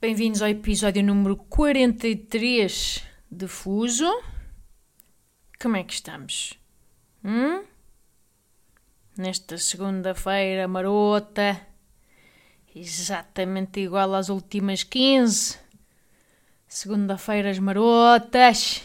Bem-vindos 0.00 0.40
ao 0.42 0.48
episódio 0.48 1.02
número 1.02 1.36
43 1.36 3.04
de 3.28 3.48
Fuso. 3.48 4.08
Como 5.60 5.74
é 5.74 5.82
que 5.82 5.92
estamos? 5.92 6.54
Hum? 7.24 7.64
Nesta 9.16 9.58
segunda-feira 9.58 10.68
marota, 10.68 11.60
exatamente 12.72 13.80
igual 13.80 14.14
às 14.14 14.28
últimas 14.28 14.84
15. 14.84 15.58
Segunda-feiras 16.68 17.58
marotas. 17.58 18.84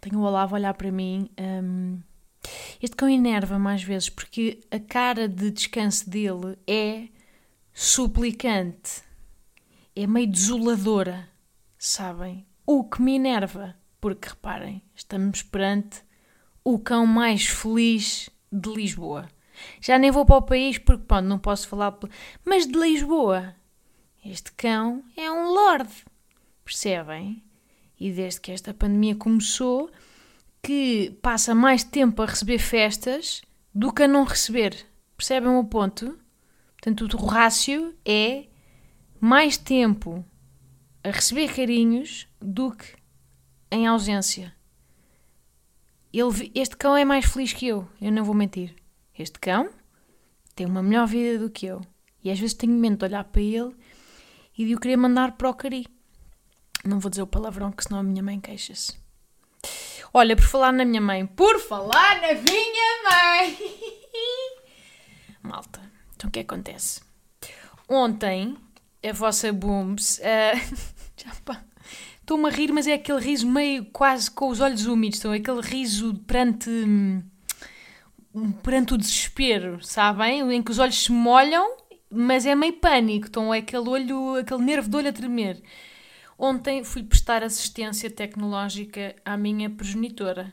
Tenho 0.00 0.18
o 0.18 0.24
Olavo 0.24 0.56
a 0.56 0.58
olhar 0.58 0.74
para 0.74 0.90
mim. 0.90 1.30
hum, 1.38 2.00
este 2.82 2.96
cão 2.96 3.08
enerva 3.08 3.60
mais 3.60 3.84
vezes 3.84 4.08
porque 4.08 4.58
a 4.72 4.80
cara 4.80 5.28
de 5.28 5.52
descanso 5.52 6.10
dele 6.10 6.58
é 6.66 7.19
suplicante, 7.72 9.02
é 9.94 10.06
meio 10.06 10.26
desoladora, 10.26 11.28
sabem? 11.78 12.46
O 12.66 12.84
que 12.84 13.02
me 13.02 13.16
enerva, 13.16 13.76
porque 14.00 14.28
reparem, 14.28 14.82
estamos 14.94 15.42
perante 15.42 16.02
o 16.64 16.78
cão 16.78 17.06
mais 17.06 17.46
feliz 17.46 18.30
de 18.52 18.70
Lisboa. 18.70 19.28
Já 19.80 19.98
nem 19.98 20.10
vou 20.10 20.24
para 20.24 20.36
o 20.36 20.42
país 20.42 20.78
porque, 20.78 21.04
pronto, 21.04 21.26
não 21.26 21.38
posso 21.38 21.68
falar, 21.68 21.96
mas 22.44 22.66
de 22.66 22.78
Lisboa. 22.78 23.54
Este 24.24 24.52
cão 24.52 25.02
é 25.16 25.30
um 25.30 25.52
lorde, 25.52 26.04
percebem? 26.64 27.42
E 27.98 28.10
desde 28.10 28.40
que 28.40 28.52
esta 28.52 28.72
pandemia 28.72 29.14
começou, 29.14 29.90
que 30.62 31.18
passa 31.22 31.54
mais 31.54 31.84
tempo 31.84 32.22
a 32.22 32.26
receber 32.26 32.58
festas 32.58 33.42
do 33.74 33.92
que 33.92 34.02
a 34.02 34.08
não 34.08 34.24
receber. 34.24 34.86
Percebem 35.16 35.50
o 35.50 35.64
ponto? 35.64 36.18
Portanto, 36.80 37.16
o 37.16 37.26
rácio 37.26 37.94
é 38.04 38.46
mais 39.20 39.56
tempo 39.56 40.24
a 41.04 41.10
receber 41.10 41.54
carinhos 41.54 42.26
do 42.40 42.72
que 42.72 42.94
em 43.70 43.86
ausência. 43.86 44.54
Ele, 46.12 46.50
este 46.54 46.76
cão 46.76 46.96
é 46.96 47.04
mais 47.04 47.26
feliz 47.26 47.52
que 47.52 47.66
eu, 47.66 47.88
eu 48.00 48.10
não 48.10 48.24
vou 48.24 48.34
mentir. 48.34 48.74
Este 49.16 49.38
cão 49.38 49.68
tem 50.54 50.66
uma 50.66 50.82
melhor 50.82 51.06
vida 51.06 51.38
do 51.38 51.50
que 51.50 51.66
eu. 51.66 51.80
E 52.24 52.30
às 52.30 52.38
vezes 52.38 52.54
tenho 52.54 52.72
medo 52.72 52.96
de 52.96 53.04
olhar 53.04 53.24
para 53.24 53.40
ele 53.40 53.74
e 54.56 54.64
de 54.66 54.74
o 54.74 54.80
querer 54.80 54.96
mandar 54.96 55.32
para 55.32 55.48
o 55.48 55.54
cari. 55.54 55.86
Não 56.84 56.98
vou 56.98 57.10
dizer 57.10 57.22
o 57.22 57.26
palavrão, 57.26 57.70
que 57.70 57.84
senão 57.84 58.00
a 58.00 58.02
minha 58.02 58.22
mãe 58.22 58.40
queixa-se. 58.40 58.98
Olha, 60.12 60.34
por 60.34 60.44
falar 60.46 60.72
na 60.72 60.84
minha 60.84 61.00
mãe, 61.00 61.26
por 61.26 61.60
falar 61.60 62.20
na 62.20 62.32
minha 62.34 63.02
mãe! 63.04 63.58
Malta, 65.42 65.89
então 66.20 66.28
o 66.28 66.30
que 66.30 66.40
acontece? 66.40 67.00
Ontem, 67.88 68.54
a 69.02 69.12
vossa 69.12 69.50
Booms. 69.50 70.20
já 71.16 71.34
pá, 71.42 71.64
Estou-me 72.20 72.46
a 72.46 72.50
rir, 72.50 72.70
mas 72.72 72.86
é 72.86 72.92
aquele 72.92 73.20
riso 73.20 73.48
meio 73.48 73.86
quase 73.86 74.30
com 74.30 74.50
os 74.50 74.60
olhos 74.60 74.86
úmidos. 74.86 75.18
Então, 75.18 75.32
aquele 75.32 75.62
riso 75.62 76.14
perante. 76.26 76.68
hum, 76.68 77.22
perante 78.62 78.94
o 78.94 78.98
desespero, 78.98 79.82
sabem? 79.82 80.52
Em 80.52 80.62
que 80.62 80.70
os 80.70 80.78
olhos 80.78 81.02
se 81.02 81.10
molham, 81.10 81.78
mas 82.10 82.44
é 82.44 82.54
meio 82.54 82.74
pânico. 82.74 83.26
Então, 83.26 83.52
é 83.52 83.58
aquele 83.58 83.88
olho, 83.88 84.36
aquele 84.36 84.62
nervo 84.62 84.90
de 84.90 84.96
olho 84.96 85.08
a 85.08 85.12
tremer. 85.12 85.62
Ontem 86.38 86.84
fui 86.84 87.02
prestar 87.02 87.42
assistência 87.42 88.10
tecnológica 88.10 89.16
à 89.24 89.38
minha 89.38 89.70
progenitora. 89.70 90.52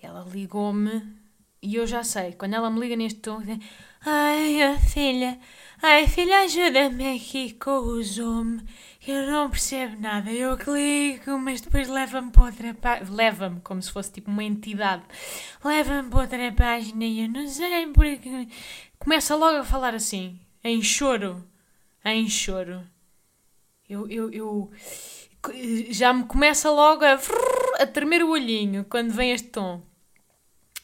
Ela 0.00 0.24
ligou-me 0.30 1.23
e 1.64 1.76
eu 1.76 1.86
já 1.86 2.04
sei, 2.04 2.32
quando 2.32 2.54
ela 2.54 2.70
me 2.70 2.78
liga 2.78 2.94
neste 2.94 3.20
tom, 3.20 3.40
diz, 3.40 3.58
ai 4.04 4.78
filha, 4.80 5.38
ai 5.82 6.06
filha, 6.06 6.40
ajuda-me 6.40 7.16
aqui 7.16 7.54
com 7.54 7.78
o 7.78 8.02
Zoom, 8.02 8.58
eu 9.06 9.30
não 9.30 9.48
percebo 9.48 9.98
nada, 9.98 10.30
eu 10.30 10.58
clico, 10.58 11.38
mas 11.38 11.62
depois 11.62 11.88
leva-me 11.88 12.30
para 12.30 12.44
outra 12.44 12.74
página, 12.74 13.10
leva-me 13.10 13.60
como 13.60 13.80
se 13.80 13.90
fosse 13.90 14.12
tipo 14.12 14.30
uma 14.30 14.44
entidade, 14.44 15.02
leva-me 15.64 16.10
para 16.10 16.20
outra 16.20 16.52
página 16.52 17.04
e 17.04 17.22
eu 17.22 17.28
não 17.28 17.48
sei 17.48 17.86
porque. 17.88 18.48
Começa 18.98 19.36
logo 19.36 19.58
a 19.58 19.64
falar 19.64 19.94
assim, 19.94 20.40
em 20.62 20.82
choro, 20.82 21.42
em 22.04 22.28
choro. 22.28 22.82
Eu, 23.88 24.08
eu, 24.08 24.30
eu 24.30 24.70
já 25.90 26.12
me 26.12 26.24
começa 26.24 26.70
logo 26.70 27.04
a, 27.04 27.18
a 27.80 27.86
tremer 27.86 28.22
o 28.22 28.30
olhinho 28.30 28.84
quando 28.84 29.12
vem 29.12 29.32
este 29.32 29.48
tom. 29.48 29.82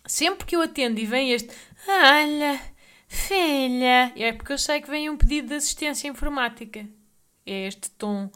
Sempre 0.06 0.46
que 0.46 0.56
eu 0.56 0.62
atendo 0.62 0.98
e 0.98 1.06
vem 1.06 1.32
este 1.32 1.54
Olha, 1.86 2.60
filha, 3.08 4.12
é 4.16 4.32
porque 4.32 4.52
eu 4.52 4.58
sei 4.58 4.80
que 4.80 4.90
vem 4.90 5.08
um 5.08 5.16
pedido 5.16 5.48
de 5.48 5.54
assistência 5.54 6.08
informática. 6.08 6.86
É 7.46 7.66
este 7.66 7.90
tom 7.92 8.30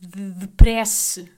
de, 0.00 0.30
de 0.32 0.46
prece. 0.48 1.30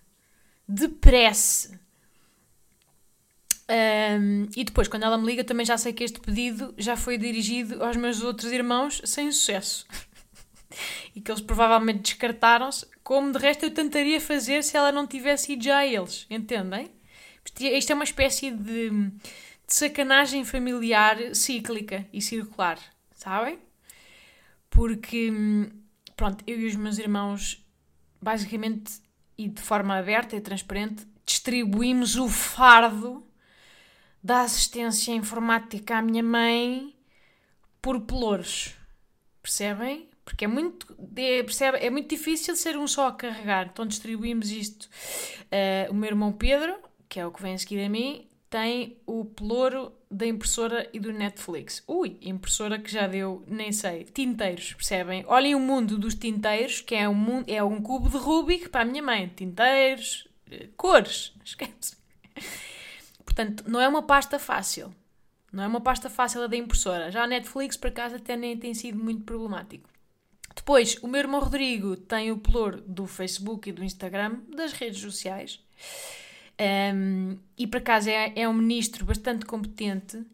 Ahm, 3.69 4.49
e 4.57 4.65
depois, 4.65 4.87
quando 4.87 5.03
ela 5.03 5.19
me 5.19 5.27
liga, 5.27 5.43
também 5.43 5.67
já 5.67 5.77
sei 5.77 5.93
que 5.93 6.05
este 6.05 6.21
pedido 6.21 6.75
já 6.79 6.97
foi 6.97 7.19
dirigido 7.19 7.83
aos 7.83 7.97
meus 7.97 8.23
outros 8.23 8.53
irmãos 8.53 9.01
sem 9.05 9.31
sucesso 9.33 9.87
e 11.15 11.21
que 11.21 11.31
eles 11.31 11.41
provavelmente 11.41 12.03
descartaram-se, 12.03 12.87
como 13.03 13.33
de 13.33 13.39
resto 13.39 13.65
eu 13.65 13.71
tentaria 13.73 14.21
fazer 14.21 14.63
se 14.63 14.77
ela 14.77 14.93
não 14.93 15.07
tivesse 15.07 15.53
ido 15.55 15.65
já 15.65 15.79
a 15.79 15.87
eles, 15.87 16.27
entendem? 16.31 16.91
Isto 17.61 17.93
é 17.93 17.95
uma 17.95 18.05
espécie 18.05 18.51
de, 18.51 18.91
de 19.67 19.75
sacanagem 19.75 20.45
familiar 20.45 21.35
cíclica 21.35 22.07
e 22.13 22.21
circular, 22.21 22.79
sabem? 23.15 23.59
Porque, 24.71 25.31
hum, 25.31 25.71
pronto, 26.17 26.45
eu 26.47 26.61
e 26.61 26.67
os 26.67 26.77
meus 26.77 26.99
irmãos, 26.99 27.65
basicamente 28.21 29.01
e 29.39 29.49
de 29.49 29.61
forma 29.61 29.97
aberta 29.97 30.35
e 30.37 30.41
transparente, 30.41 31.07
distribuímos 31.25 32.17
o 32.17 32.29
fardo 32.29 33.27
da 34.23 34.43
assistência 34.43 35.13
informática 35.13 35.99
à 35.99 36.03
minha 36.03 36.23
mãe 36.23 36.95
por 37.83 38.01
pelouros. 38.01 38.75
Percebem? 39.43 40.09
Porque 40.25 40.45
é 40.45 40.49
muito, 40.49 40.87
é, 41.17 41.43
percebe? 41.43 41.79
é 41.79 41.89
muito 41.91 42.09
difícil 42.09 42.57
ser 42.57 42.77
um 42.77 42.87
só 42.89 43.09
a 43.09 43.13
carregar. 43.13 43.69
Então 43.73 43.87
distribuímos 43.87 44.51
isto. 44.51 44.89
Uh, 45.45 45.93
o 45.93 45.95
meu 45.95 46.09
irmão 46.09 46.33
Pedro, 46.33 46.77
que 47.09 47.21
é 47.21 47.27
o 47.27 47.31
que 47.31 47.41
vem 47.41 47.55
a 47.55 47.59
seguir 47.59 47.85
a 47.85 47.89
mim, 47.89 48.29
tem 48.49 48.97
o 49.07 49.25
pelouro 49.25 49.93
da 50.11 50.27
impressora 50.27 50.89
e 50.93 51.01
do 51.01 51.13
Netflix. 51.13 51.83
Ui, 51.87 52.17
impressora 52.23 52.79
que 52.79 52.91
já 52.91 53.07
deu, 53.07 53.43
nem 53.47 53.73
sei, 53.73 54.05
tinteiros, 54.05 54.73
percebem? 54.75 55.25
Olhem 55.27 55.55
o 55.55 55.61
mundo 55.61 55.99
dos 55.99 56.15
tinteiros, 56.15 56.81
que 56.81 56.95
é 56.95 57.09
um, 57.09 57.15
mundo, 57.15 57.45
é 57.49 57.63
um 57.63 57.81
cubo 57.83 58.09
de 58.09 58.17
Rubik 58.17 58.69
para 58.69 58.83
a 58.83 58.85
minha 58.85 59.03
mãe. 59.03 59.29
Tinteiros, 59.35 60.29
eh, 60.51 60.69
cores, 60.77 61.33
esquece. 61.45 61.97
Portanto, 63.25 63.65
não 63.67 63.81
é 63.81 63.89
uma 63.89 64.03
pasta 64.03 64.39
fácil. 64.39 64.95
Não 65.53 65.65
é 65.65 65.67
uma 65.67 65.81
pasta 65.81 66.09
fácil 66.09 66.43
a 66.43 66.47
da 66.47 66.57
impressora. 66.57 67.11
Já 67.11 67.25
a 67.25 67.27
Netflix, 67.27 67.77
por 67.77 67.89
acaso, 67.89 68.17
até 68.17 68.37
nem 68.37 68.57
tem 68.57 68.75
sido 68.75 69.03
muito 69.03 69.23
problemático. 69.25 69.89
Depois, 70.55 70.97
o 71.03 71.07
meu 71.07 71.21
irmão 71.21 71.41
Rodrigo 71.41 71.97
tem 71.97 72.31
o 72.31 72.39
plur 72.39 72.81
do 72.87 73.07
Facebook 73.07 73.69
e 73.69 73.73
do 73.73 73.85
Instagram, 73.85 74.41
das 74.49 74.73
redes 74.73 75.01
sociais. 75.01 75.61
Um, 76.59 77.39
e 77.59 77.67
por 77.67 77.79
acaso 77.79 78.09
é, 78.09 78.33
é 78.35 78.49
um 78.49 78.55
ministro 78.55 79.05
bastante 79.05 79.45
competente, 79.45 80.25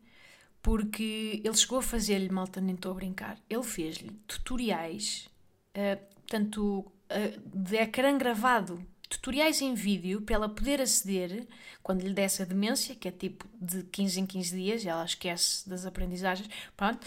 porque 0.62 1.40
ele 1.44 1.56
chegou 1.56 1.78
a 1.78 1.82
fazer-lhe, 1.82 2.28
malta, 2.30 2.60
nem 2.60 2.74
estou 2.74 2.92
a 2.92 2.94
brincar, 2.94 3.36
ele 3.50 3.64
fez-lhe 3.64 4.10
tutoriais, 4.26 5.28
uh, 5.76 6.00
portanto, 6.14 6.86
uh, 7.10 7.40
de 7.52 7.76
ecrã 7.76 8.16
gravado, 8.16 8.84
tutoriais 9.08 9.60
em 9.60 9.74
vídeo, 9.74 10.22
para 10.22 10.36
ela 10.36 10.48
poder 10.48 10.80
aceder, 10.80 11.46
quando 11.82 12.02
lhe 12.02 12.14
desse 12.14 12.42
a 12.42 12.44
demência, 12.44 12.94
que 12.94 13.08
é 13.08 13.10
tipo 13.10 13.46
de 13.60 13.82
15 13.84 14.20
em 14.20 14.26
15 14.26 14.56
dias, 14.56 14.86
ela 14.86 15.04
esquece 15.04 15.68
das 15.68 15.84
aprendizagens, 15.84 16.48
pronto. 16.76 17.04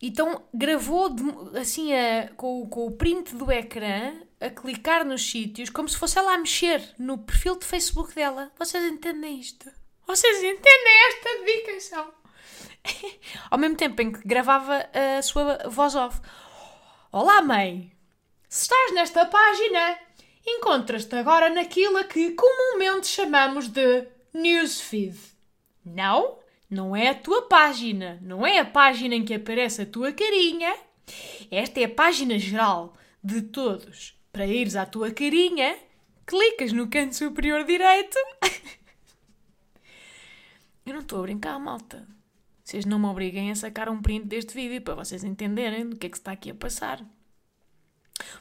Então 0.00 0.42
gravou 0.52 1.10
de, 1.10 1.22
assim 1.58 1.92
a, 1.92 2.28
com, 2.36 2.66
com 2.66 2.86
o 2.86 2.92
print 2.92 3.34
do 3.34 3.50
ecrã 3.52 4.14
a 4.42 4.50
clicar 4.50 5.04
nos 5.04 5.30
sítios 5.30 5.70
como 5.70 5.88
se 5.88 5.96
fosse 5.96 6.18
ela 6.18 6.34
a 6.34 6.38
mexer 6.38 6.82
no 6.98 7.18
perfil 7.18 7.56
de 7.56 7.64
Facebook 7.64 8.14
dela. 8.14 8.50
Vocês 8.58 8.84
entendem 8.84 9.38
isto? 9.38 9.70
Vocês 10.06 10.38
entendem 10.38 11.06
esta 11.08 11.44
dedicação? 11.44 12.14
Ao 13.50 13.58
mesmo 13.58 13.76
tempo 13.76 14.02
em 14.02 14.12
que 14.12 14.26
gravava 14.26 14.86
a 14.92 15.22
sua 15.22 15.68
voz 15.68 15.94
off. 15.94 16.20
Olá, 17.12 17.40
mãe! 17.40 17.92
Se 18.48 18.62
estás 18.62 18.92
nesta 18.94 19.24
página, 19.26 19.98
encontras-te 20.46 21.14
agora 21.14 21.48
naquilo 21.48 22.04
que 22.04 22.32
comumente 22.32 23.06
chamamos 23.06 23.68
de 23.68 24.08
newsfeed. 24.34 25.16
Não, 25.84 26.38
não 26.68 26.94
é 26.96 27.08
a 27.08 27.14
tua 27.14 27.42
página, 27.42 28.18
não 28.22 28.46
é 28.46 28.58
a 28.58 28.64
página 28.64 29.14
em 29.14 29.24
que 29.24 29.34
aparece 29.34 29.82
a 29.82 29.86
tua 29.86 30.12
carinha. 30.12 30.74
Esta 31.50 31.80
é 31.80 31.84
a 31.84 31.88
página 31.88 32.38
geral 32.38 32.96
de 33.22 33.42
todos. 33.42 34.21
Para 34.32 34.46
ires 34.46 34.76
à 34.76 34.86
tua 34.86 35.10
carinha, 35.10 35.76
clicas 36.26 36.72
no 36.72 36.88
canto 36.88 37.14
superior 37.14 37.66
direito. 37.66 38.16
Eu 40.86 40.94
não 40.94 41.00
estou 41.00 41.18
a 41.18 41.22
brincar, 41.22 41.58
malta. 41.58 42.08
Vocês 42.64 42.86
não 42.86 42.98
me 42.98 43.04
obriguem 43.04 43.50
a 43.50 43.54
sacar 43.54 43.90
um 43.90 44.00
print 44.00 44.24
deste 44.24 44.54
vídeo 44.54 44.80
para 44.80 44.94
vocês 44.94 45.22
entenderem 45.22 45.86
do 45.86 45.96
que 45.96 46.06
é 46.06 46.08
que 46.08 46.16
se 46.16 46.22
está 46.22 46.32
aqui 46.32 46.50
a 46.50 46.54
passar. 46.54 47.04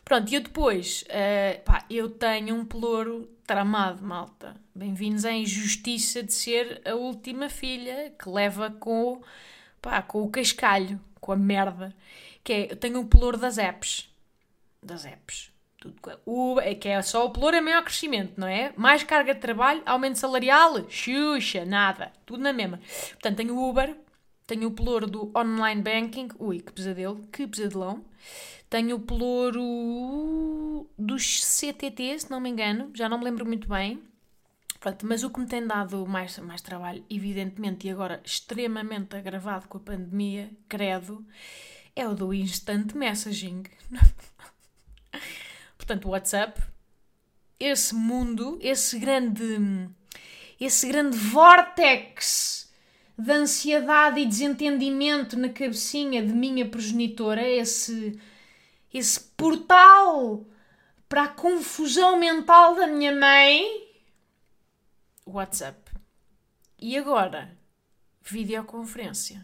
Pronto, 0.05 0.31
e 0.31 0.35
eu 0.35 0.41
depois, 0.41 1.03
uh, 1.09 1.61
pá, 1.65 1.85
eu 1.89 2.09
tenho 2.09 2.55
um 2.55 2.63
pelouro 2.63 3.29
tramado, 3.45 4.01
malta. 4.01 4.55
Bem-vindos 4.73 5.25
à 5.25 5.33
injustiça 5.33 6.23
de 6.23 6.31
ser 6.31 6.81
a 6.85 6.95
última 6.95 7.49
filha 7.49 8.15
que 8.17 8.29
leva 8.29 8.71
com, 8.71 9.21
pá, 9.81 10.01
com 10.01 10.23
o 10.23 10.31
cascalho, 10.31 11.01
com 11.19 11.33
a 11.33 11.35
merda. 11.35 11.93
Que 12.45 12.53
é, 12.53 12.71
eu 12.71 12.77
tenho 12.77 13.01
um 13.01 13.05
pelouro 13.05 13.37
das 13.37 13.57
apps. 13.57 14.09
Das 14.81 15.03
apps. 15.03 15.50
O, 16.25 16.59
é 16.59 16.75
que 16.75 16.87
é 16.87 17.01
só 17.01 17.25
o 17.25 17.31
pelouro 17.31 17.55
é 17.55 17.61
maior 17.61 17.83
crescimento, 17.83 18.33
não 18.37 18.47
é? 18.47 18.73
Mais 18.75 19.03
carga 19.03 19.33
de 19.33 19.39
trabalho, 19.39 19.81
aumento 19.85 20.17
salarial, 20.17 20.89
xuxa, 20.89 21.65
nada. 21.65 22.11
Tudo 22.25 22.43
na 22.43 22.53
mesma. 22.53 22.79
Portanto, 23.11 23.37
tenho 23.37 23.55
o 23.55 23.69
Uber, 23.69 23.95
tenho 24.45 24.67
o 24.67 24.71
pelouro 24.71 25.07
do 25.07 25.31
online 25.35 25.81
banking. 25.81 26.29
Ui, 26.39 26.59
que 26.59 26.71
pesadelo, 26.71 27.25
que 27.31 27.47
pesadelão. 27.47 28.03
Tenho 28.69 28.97
o 28.97 28.99
pelouro 28.99 30.87
dos 30.97 31.43
CTT, 31.43 32.19
se 32.19 32.31
não 32.31 32.39
me 32.39 32.49
engano, 32.49 32.91
já 32.93 33.09
não 33.09 33.17
me 33.17 33.25
lembro 33.25 33.45
muito 33.45 33.67
bem. 33.67 34.01
Pronto, 34.79 35.05
mas 35.05 35.23
o 35.23 35.29
que 35.29 35.39
me 35.39 35.45
tem 35.45 35.65
dado 35.65 36.07
mais, 36.07 36.37
mais 36.39 36.61
trabalho, 36.61 37.03
evidentemente, 37.09 37.87
e 37.87 37.91
agora 37.91 38.21
extremamente 38.25 39.15
agravado 39.15 39.67
com 39.67 39.77
a 39.77 39.81
pandemia, 39.81 40.49
credo, 40.67 41.23
é 41.95 42.07
o 42.07 42.15
do 42.15 42.33
instant 42.33 42.93
messaging. 42.93 43.63
Portanto, 45.81 46.09
WhatsApp, 46.09 46.61
esse 47.59 47.95
mundo, 47.95 48.59
esse 48.61 48.99
grande, 48.99 49.89
esse 50.59 50.87
grande 50.87 51.17
vórtex 51.17 52.71
de 53.17 53.31
ansiedade 53.31 54.19
e 54.19 54.27
desentendimento 54.27 55.35
na 55.35 55.49
cabecinha 55.49 56.23
de 56.23 56.31
minha 56.33 56.69
progenitora, 56.69 57.41
esse, 57.41 58.21
esse 58.93 59.19
portal 59.35 60.45
para 61.09 61.23
a 61.23 61.29
confusão 61.29 62.19
mental 62.19 62.75
da 62.75 62.85
minha 62.85 63.11
mãe, 63.11 63.65
WhatsApp. 65.25 65.91
E 66.77 66.95
agora, 66.95 67.57
videoconferência. 68.21 69.43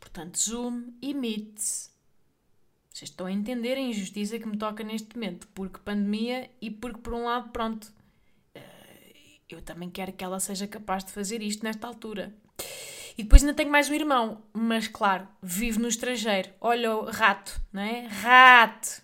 Portanto, 0.00 0.40
Zoom 0.40 0.92
e 1.00 1.14
Meet. 1.14 1.93
Vocês 2.94 3.10
estão 3.10 3.26
a 3.26 3.32
entender 3.32 3.76
a 3.76 3.80
injustiça 3.80 4.38
que 4.38 4.46
me 4.46 4.56
toca 4.56 4.84
neste 4.84 5.16
momento, 5.16 5.48
porque 5.48 5.80
pandemia 5.80 6.48
e 6.60 6.70
porque, 6.70 7.00
por 7.00 7.12
um 7.12 7.24
lado, 7.24 7.50
pronto, 7.50 7.92
eh, 8.54 9.40
eu 9.50 9.60
também 9.60 9.90
quero 9.90 10.12
que 10.12 10.22
ela 10.22 10.38
seja 10.38 10.68
capaz 10.68 11.04
de 11.04 11.10
fazer 11.10 11.42
isto 11.42 11.64
nesta 11.64 11.88
altura. 11.88 12.32
E 13.18 13.24
depois 13.24 13.42
ainda 13.42 13.52
tenho 13.52 13.68
mais 13.68 13.90
um 13.90 13.94
irmão, 13.94 14.44
mas 14.52 14.86
claro, 14.86 15.26
vive 15.42 15.80
no 15.80 15.88
estrangeiro. 15.88 16.50
Olha 16.60 16.94
o 16.94 17.10
rato, 17.10 17.60
não 17.72 17.82
é? 17.82 18.06
Rato! 18.06 19.02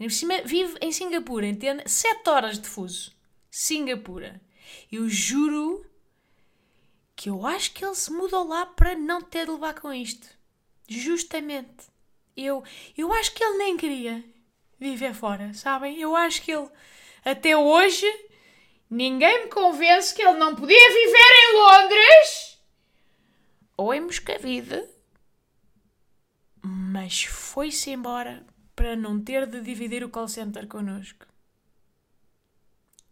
E 0.00 0.04
por 0.04 0.10
cima 0.10 0.40
vive 0.46 0.78
em 0.80 0.90
Singapura, 0.90 1.46
entende? 1.46 1.82
Sete 1.86 2.30
horas 2.30 2.58
de 2.58 2.66
fuso. 2.66 3.12
Singapura. 3.50 4.40
Eu 4.90 5.06
juro 5.06 5.84
que 7.14 7.28
eu 7.28 7.46
acho 7.46 7.74
que 7.74 7.84
ele 7.84 7.94
se 7.94 8.10
mudou 8.10 8.48
lá 8.48 8.64
para 8.64 8.96
não 8.96 9.20
ter 9.20 9.44
de 9.44 9.52
levar 9.52 9.78
com 9.78 9.92
isto. 9.92 10.26
Justamente. 10.88 11.91
Eu, 12.36 12.64
eu 12.96 13.12
acho 13.12 13.32
que 13.34 13.44
ele 13.44 13.58
nem 13.58 13.76
queria 13.76 14.24
viver 14.78 15.14
fora, 15.14 15.52
sabem? 15.54 16.00
Eu 16.00 16.16
acho 16.16 16.42
que 16.42 16.52
ele, 16.52 16.68
até 17.24 17.56
hoje, 17.56 18.06
ninguém 18.90 19.44
me 19.44 19.50
convence 19.50 20.14
que 20.14 20.22
ele 20.22 20.38
não 20.38 20.54
podia 20.54 20.88
viver 20.88 21.32
em 21.32 21.56
Londres 21.56 22.58
ou 23.76 23.92
em 23.92 24.00
Moscavide, 24.00 24.84
mas 26.62 27.24
foi-se 27.24 27.90
embora 27.90 28.46
para 28.74 28.96
não 28.96 29.20
ter 29.20 29.46
de 29.46 29.60
dividir 29.60 30.02
o 30.04 30.08
call 30.08 30.28
center 30.28 30.66
connosco. 30.66 31.26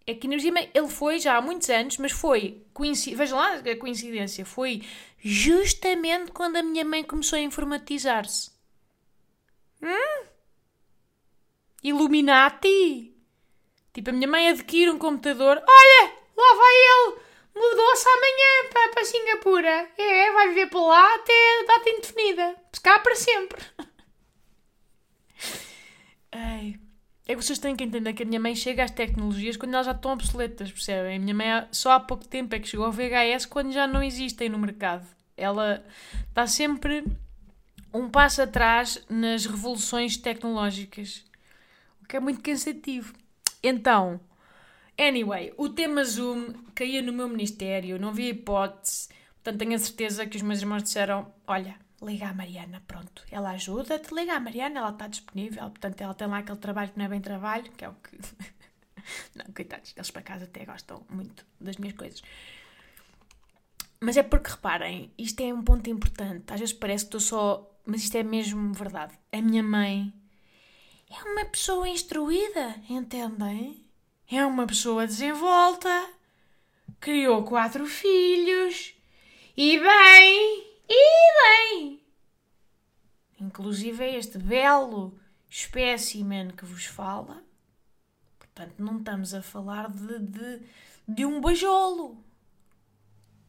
É 0.07 0.15
que 0.15 0.27
ele 0.27 0.89
foi 0.89 1.21
já 1.21 1.37
há 1.37 1.43
muitos 1.43 1.69
anos, 1.71 1.99
mas 1.99 2.11
foi, 2.11 2.65
vejam 3.15 3.39
lá 3.39 3.55
a 3.57 3.77
coincidência, 3.77 4.45
foi 4.45 4.83
justamente 5.19 6.33
quando 6.33 6.57
a 6.57 6.63
minha 6.63 6.85
mãe 6.85 7.05
começou 7.05 7.37
a 7.37 7.43
informatizar-se. 7.43 8.51
Hum? 9.83 10.27
Illuminati? 11.83 13.15
Tipo, 13.93 14.11
a 14.11 14.13
minha 14.13 14.29
mãe 14.29 14.49
adquire 14.49 14.91
um 14.91 14.99
computador, 14.99 15.57
olha, 15.57 16.13
lá 16.37 16.55
vai 16.55 16.75
ele 16.75 17.31
mudou-se 17.55 18.09
amanhã 18.09 18.91
para, 18.93 19.05
Singapura. 19.05 19.89
É, 19.99 20.33
vai 20.33 20.49
viver 20.49 20.69
por 20.69 20.89
lá 20.89 21.15
até 21.15 21.65
data 21.67 21.91
indefinida. 21.91 22.57
Cá 22.83 22.99
para 22.99 23.15
sempre. 23.15 23.63
Ai. 26.33 26.81
É 27.27 27.37
que 27.37 27.43
vocês 27.43 27.59
têm 27.61 27.77
que 27.77 27.85
entender 27.85 28.13
que 28.13 28.25
a 28.25 28.27
minha 28.27 28.41
mãe 28.41 28.57
chega 28.57 28.83
às 28.83 28.91
tecnologias 28.91 29.57
quando 29.57 29.75
elas 29.75 29.87
já 29.87 29.93
estão 29.93 30.13
obsoletas, 30.13 30.73
percebem? 30.73 31.17
A 31.17 31.21
minha 31.21 31.35
mãe 31.35 31.47
só 31.71 31.93
há 31.93 32.01
pouco 32.01 32.27
tempo 32.27 32.57
é 32.57 32.59
que 32.59 32.67
chegou 32.67 32.87
ao 32.87 32.93
VHS 32.93 33.47
quando 33.47 33.71
já 33.71 33.87
não 33.87 34.03
existem 34.03 34.49
no 34.49 34.59
mercado. 34.59 35.07
Ela 35.37 35.85
está 36.29 36.49
sempre 36.49 37.05
um 37.93 38.09
passo 38.09 38.43
atrás 38.43 39.05
nas 39.09 39.47
revoluções 39.47 40.17
tecnológicas, 40.17 41.25
o 42.03 42.07
que 42.07 42.17
é 42.17 42.21
muito 42.21 42.41
cansativo. 42.41 43.15
Então, 43.63 44.21
Anyway, 45.01 45.55
o 45.57 45.71
tema 45.71 46.05
Zoom 46.05 46.53
caía 46.75 47.01
no 47.01 47.11
meu 47.11 47.27
ministério, 47.27 47.99
não 47.99 48.11
havia 48.11 48.29
hipótese. 48.29 49.09
Portanto, 49.43 49.59
tenho 49.59 49.75
a 49.75 49.79
certeza 49.79 50.27
que 50.27 50.37
os 50.37 50.43
meus 50.43 50.61
irmãos 50.61 50.83
disseram: 50.83 51.33
Olha, 51.47 51.75
liga 52.03 52.29
à 52.29 52.35
Mariana, 52.35 52.83
pronto, 52.87 53.25
ela 53.31 53.53
ajuda-te, 53.53 54.15
liga 54.15 54.35
à 54.35 54.41
Mariana, 54.41 54.81
ela 54.81 54.91
está 54.91 55.07
disponível. 55.07 55.71
Portanto, 55.71 56.03
ela 56.03 56.13
tem 56.13 56.29
lá 56.29 56.39
aquele 56.39 56.59
trabalho 56.59 56.91
que 56.91 56.99
não 56.99 57.07
é 57.07 57.09
bem 57.09 57.21
trabalho, 57.23 57.73
que 57.73 57.83
é 57.83 57.89
o 57.89 57.95
que. 57.95 58.19
não, 59.35 59.47
coitados, 59.55 59.95
eles 59.97 60.11
para 60.11 60.21
casa 60.21 60.45
até 60.45 60.67
gostam 60.67 61.03
muito 61.09 61.47
das 61.59 61.79
minhas 61.79 61.97
coisas. 61.97 62.23
Mas 64.03 64.19
é 64.19 64.23
porque 64.23 64.51
reparem, 64.51 65.11
isto 65.17 65.41
é 65.41 65.53
um 65.55 65.63
ponto 65.63 65.89
importante. 65.89 66.53
Às 66.53 66.61
vezes 66.61 66.75
parece 66.75 67.05
que 67.05 67.17
estou 67.17 67.21
só. 67.21 67.70
Mas 67.85 68.03
isto 68.03 68.17
é 68.17 68.23
mesmo 68.23 68.73
verdade. 68.73 69.19
A 69.33 69.41
minha 69.41 69.63
mãe 69.63 70.13
é 71.11 71.23
uma 71.25 71.45
pessoa 71.45 71.89
instruída, 71.89 72.77
entendem? 72.89 73.91
é 74.31 74.47
uma 74.47 74.67
pessoa 74.67 75.07
desenvolta, 75.07 76.09
criou 77.01 77.43
quatro 77.43 77.85
filhos, 77.85 78.95
e 79.57 79.79
bem, 79.79 80.65
e 80.89 81.33
bem. 81.43 82.01
Inclusive 83.41 84.05
é 84.05 84.17
este 84.17 84.39
belo 84.39 85.19
espécimen 85.49 86.51
que 86.51 86.65
vos 86.65 86.85
fala. 86.85 87.43
Portanto, 88.39 88.75
não 88.79 88.99
estamos 88.99 89.35
a 89.35 89.43
falar 89.43 89.91
de, 89.91 90.19
de, 90.21 90.63
de 91.09 91.27
um 91.27 91.41
bajolo. 91.41 92.23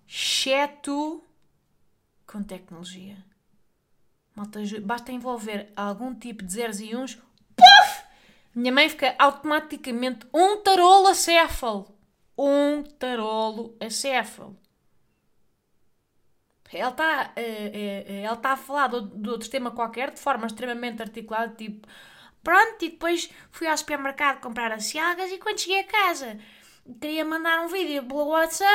Exceto 0.08 1.24
com 2.26 2.42
tecnologia. 2.42 3.24
Malta, 4.42 4.60
basta 4.82 5.12
envolver 5.12 5.72
algum 5.76 6.16
tipo 6.16 6.44
de 6.44 6.52
zeros 6.52 6.80
e 6.80 6.96
uns, 6.96 7.22
minha 8.56 8.74
mãe 8.74 8.90
fica 8.90 9.16
automaticamente 9.20 10.26
um 10.34 10.58
tarolo 10.58 11.08
acéfalo. 11.10 11.96
Um 12.36 12.82
tarolo 12.82 13.78
acéfalo. 13.80 14.58
Ela 16.74 16.90
está 16.90 17.34
uh, 17.38 17.40
uh, 17.40 18.26
ela 18.26 18.36
tá 18.38 18.54
a 18.54 18.58
falar 18.58 18.88
de, 18.88 19.30
outro 19.30 19.50
tema 19.50 19.72
qualquer 19.72 20.10
de 20.10 20.20
forma 20.20 20.48
extremamente 20.48 21.02
articulada, 21.02 21.54
tipo, 21.54 21.88
pronto, 22.42 22.84
e 22.84 22.90
depois 22.90 23.30
fui 23.52 23.68
ao 23.68 23.78
supermercado 23.78 24.40
comprar 24.40 24.72
as 24.72 24.86
ciagas 24.86 25.32
e 25.32 25.38
quando 25.38 25.60
cheguei 25.60 25.82
a 25.82 25.84
casa 25.84 26.40
queria 27.00 27.26
mandar 27.26 27.62
um 27.62 27.68
vídeo 27.68 28.04
pelo 28.04 28.28
WhatsApp 28.28 28.72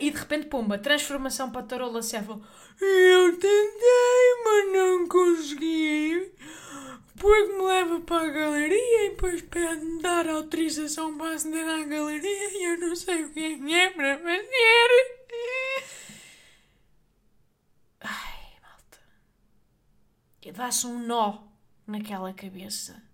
e 0.00 0.10
de 0.10 0.18
repente, 0.18 0.46
pumba, 0.46 0.78
transformação 0.78 1.50
para 1.50 1.62
tarolo 1.62 1.98
acéfalo. 1.98 2.44
Eu 2.80 3.32
tentei, 3.38 4.42
mas 4.44 4.72
não 4.72 5.08
consegui 5.08 6.32
porque 7.16 7.52
me 7.52 7.62
leva 7.62 8.00
para 8.00 8.26
a 8.26 8.30
galeria 8.30 9.06
e 9.06 9.10
depois 9.10 9.40
pede-me 9.42 10.02
dar 10.02 10.28
autorização 10.28 11.16
para 11.16 11.34
aceder 11.34 11.66
à 11.66 11.82
galeria 11.84 12.50
e 12.50 12.64
eu 12.72 12.80
não 12.80 12.96
sei 12.96 13.24
o 13.24 13.32
que 13.32 13.40
é, 13.40 13.82
é 13.84 13.90
para 13.90 14.18
fazer. 14.18 14.88
Ai, 18.00 18.58
malta. 18.60 18.98
Dá-se 20.52 20.86
um 20.86 20.98
nó 20.98 21.44
naquela 21.86 22.32
cabeça. 22.34 23.13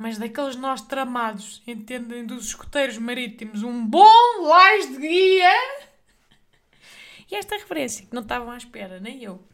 Mas 0.00 0.16
daqueles 0.16 0.56
nós 0.56 0.80
tramados, 0.80 1.62
entendem, 1.66 2.24
dos 2.24 2.46
escoteiros 2.46 2.96
marítimos, 2.96 3.62
um 3.62 3.86
bom 3.86 4.40
lais 4.40 4.88
de 4.88 4.96
guia. 4.96 5.52
E 7.30 7.34
esta 7.34 7.56
referência, 7.56 8.06
que 8.06 8.14
não 8.14 8.22
estavam 8.22 8.50
à 8.50 8.56
espera, 8.56 8.98
nem 8.98 9.22
eu. 9.22 9.44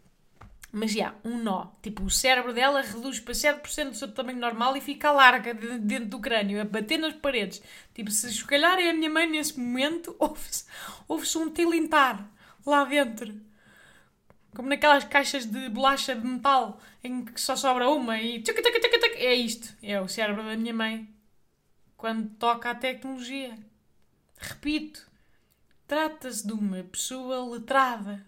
Mas 0.70 0.92
já, 0.92 1.16
um 1.24 1.36
nó. 1.36 1.72
Tipo, 1.82 2.04
o 2.04 2.10
cérebro 2.10 2.54
dela 2.54 2.80
reduz 2.80 3.18
para 3.18 3.34
7% 3.34 3.90
do 3.90 3.96
seu 3.96 4.12
tamanho 4.12 4.38
normal 4.38 4.76
e 4.76 4.80
fica 4.80 5.10
larga 5.10 5.52
dentro 5.52 6.10
do 6.10 6.20
crânio, 6.20 6.60
a 6.60 6.64
bater 6.64 6.96
nas 6.96 7.14
paredes. 7.14 7.60
Tipo, 7.92 8.12
se 8.12 8.44
calhar 8.44 8.78
é 8.78 8.90
a 8.90 8.94
minha 8.94 9.10
mãe 9.10 9.28
nesse 9.28 9.58
momento, 9.58 10.14
ouve-se 10.20 10.64
ouve 11.08 11.38
um 11.38 11.50
tilintar 11.50 12.24
lá 12.64 12.84
dentro. 12.84 13.34
Como 14.56 14.70
naquelas 14.70 15.04
caixas 15.04 15.44
de 15.44 15.68
bolacha 15.68 16.14
de 16.14 16.26
metal 16.26 16.80
em 17.04 17.26
que 17.26 17.38
só 17.38 17.54
sobra 17.54 17.90
uma 17.90 18.18
e. 18.18 18.42
É 19.16 19.34
isto. 19.34 19.76
É 19.82 20.00
o 20.00 20.08
cérebro 20.08 20.42
da 20.42 20.56
minha 20.56 20.72
mãe. 20.72 21.14
Quando 21.94 22.30
toca 22.36 22.70
a 22.70 22.74
tecnologia. 22.74 23.54
Repito, 24.38 25.06
trata-se 25.86 26.46
de 26.46 26.54
uma 26.54 26.82
pessoa 26.84 27.52
letrada. 27.52 28.26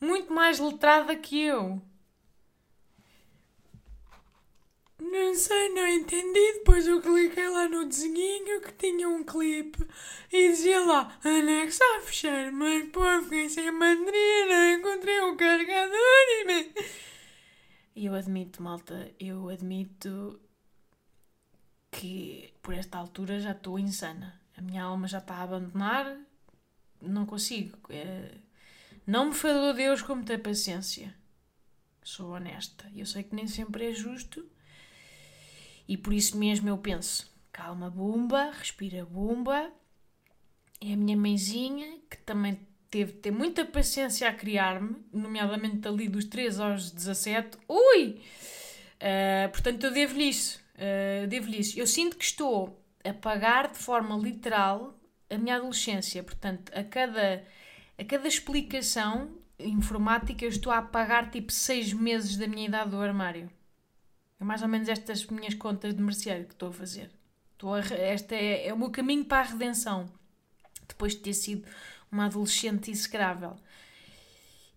Muito 0.00 0.32
mais 0.32 0.58
letrada 0.58 1.14
que 1.14 1.42
eu. 1.42 1.82
Não 5.04 5.34
sei, 5.34 5.68
não 5.68 5.86
entendi. 5.86 6.54
Depois 6.54 6.86
eu 6.86 7.00
cliquei 7.02 7.46
lá 7.48 7.68
no 7.68 7.84
desenho 7.84 8.60
que 8.62 8.72
tinha 8.72 9.06
um 9.06 9.22
clipe 9.22 9.86
e 10.32 10.48
dizia 10.48 10.80
lá 10.80 11.18
anexo 11.22 11.82
a 11.84 12.00
fechar, 12.00 12.50
mas 12.50 12.88
pô, 12.88 13.02
fiquei 13.24 13.50
sem 13.50 13.68
a 13.68 13.72
bateria, 13.72 14.74
encontrei 14.74 15.20
um 15.20 15.36
carregador 15.36 15.98
e. 16.40 16.44
Me... 16.46 16.72
Eu 17.94 18.14
admito, 18.14 18.62
malta, 18.62 19.14
eu 19.20 19.50
admito 19.50 20.40
que 21.90 22.54
por 22.62 22.72
esta 22.72 22.96
altura 22.96 23.38
já 23.40 23.52
estou 23.52 23.78
insana. 23.78 24.40
A 24.56 24.62
minha 24.62 24.84
alma 24.84 25.06
já 25.06 25.18
está 25.18 25.34
a 25.34 25.42
abandonar, 25.42 26.16
não 27.00 27.26
consigo. 27.26 27.78
É... 27.90 28.38
Não 29.06 29.26
me 29.26 29.34
falou 29.34 29.74
Deus 29.74 30.00
com 30.00 30.14
muita 30.14 30.38
paciência. 30.38 31.14
Sou 32.02 32.30
honesta. 32.30 32.90
Eu 32.96 33.04
sei 33.04 33.22
que 33.22 33.34
nem 33.34 33.46
sempre 33.46 33.90
é 33.90 33.92
justo 33.92 34.48
e 35.88 35.96
por 35.96 36.12
isso 36.12 36.36
mesmo 36.36 36.68
eu 36.68 36.78
penso: 36.78 37.32
calma, 37.52 37.90
bumba, 37.90 38.50
respira, 38.50 39.04
bumba. 39.04 39.70
É 40.80 40.92
a 40.92 40.96
minha 40.96 41.16
mãezinha 41.16 41.98
que 42.10 42.18
também 42.18 42.58
teve 42.90 43.12
de 43.12 43.18
ter 43.18 43.30
muita 43.30 43.64
paciência 43.64 44.28
a 44.28 44.32
criar-me, 44.32 44.96
nomeadamente 45.12 45.88
ali 45.88 46.08
dos 46.08 46.26
3 46.26 46.60
aos 46.60 46.90
17. 46.90 47.58
Ui! 47.68 48.20
Uh, 49.00 49.48
portanto, 49.50 49.84
eu 49.84 49.92
devo-lhe 49.92 50.28
isso. 50.28 50.60
Uh, 50.74 51.26
devo-lhe 51.26 51.58
isso. 51.58 51.78
Eu 51.78 51.86
sinto 51.86 52.16
que 52.16 52.24
estou 52.24 52.80
a 53.04 53.12
pagar 53.12 53.72
de 53.72 53.78
forma 53.78 54.16
literal 54.16 54.98
a 55.28 55.36
minha 55.36 55.56
adolescência. 55.56 56.22
Portanto, 56.22 56.70
a 56.72 56.84
cada, 56.84 57.44
a 57.98 58.04
cada 58.04 58.28
explicação 58.28 59.30
informática, 59.58 60.44
eu 60.44 60.48
estou 60.48 60.72
a 60.72 60.80
pagar 60.80 61.30
tipo 61.30 61.52
6 61.52 61.92
meses 61.94 62.36
da 62.36 62.46
minha 62.46 62.66
idade 62.66 62.90
do 62.90 63.00
armário. 63.00 63.50
É 64.40 64.44
mais 64.44 64.62
ou 64.62 64.68
menos 64.68 64.88
estas 64.88 65.26
minhas 65.26 65.54
contas 65.54 65.94
de 65.94 66.02
merceário 66.02 66.46
que 66.46 66.54
estou 66.54 66.68
a 66.68 66.72
fazer. 66.72 67.10
Estou 67.52 67.74
a, 67.74 67.80
este 67.80 68.34
é, 68.34 68.68
é 68.68 68.74
o 68.74 68.78
meu 68.78 68.90
caminho 68.90 69.24
para 69.24 69.40
a 69.40 69.50
redenção. 69.50 70.08
Depois 70.86 71.14
de 71.14 71.20
ter 71.20 71.34
sido 71.34 71.66
uma 72.10 72.26
adolescente 72.26 72.90
execrável. 72.90 73.56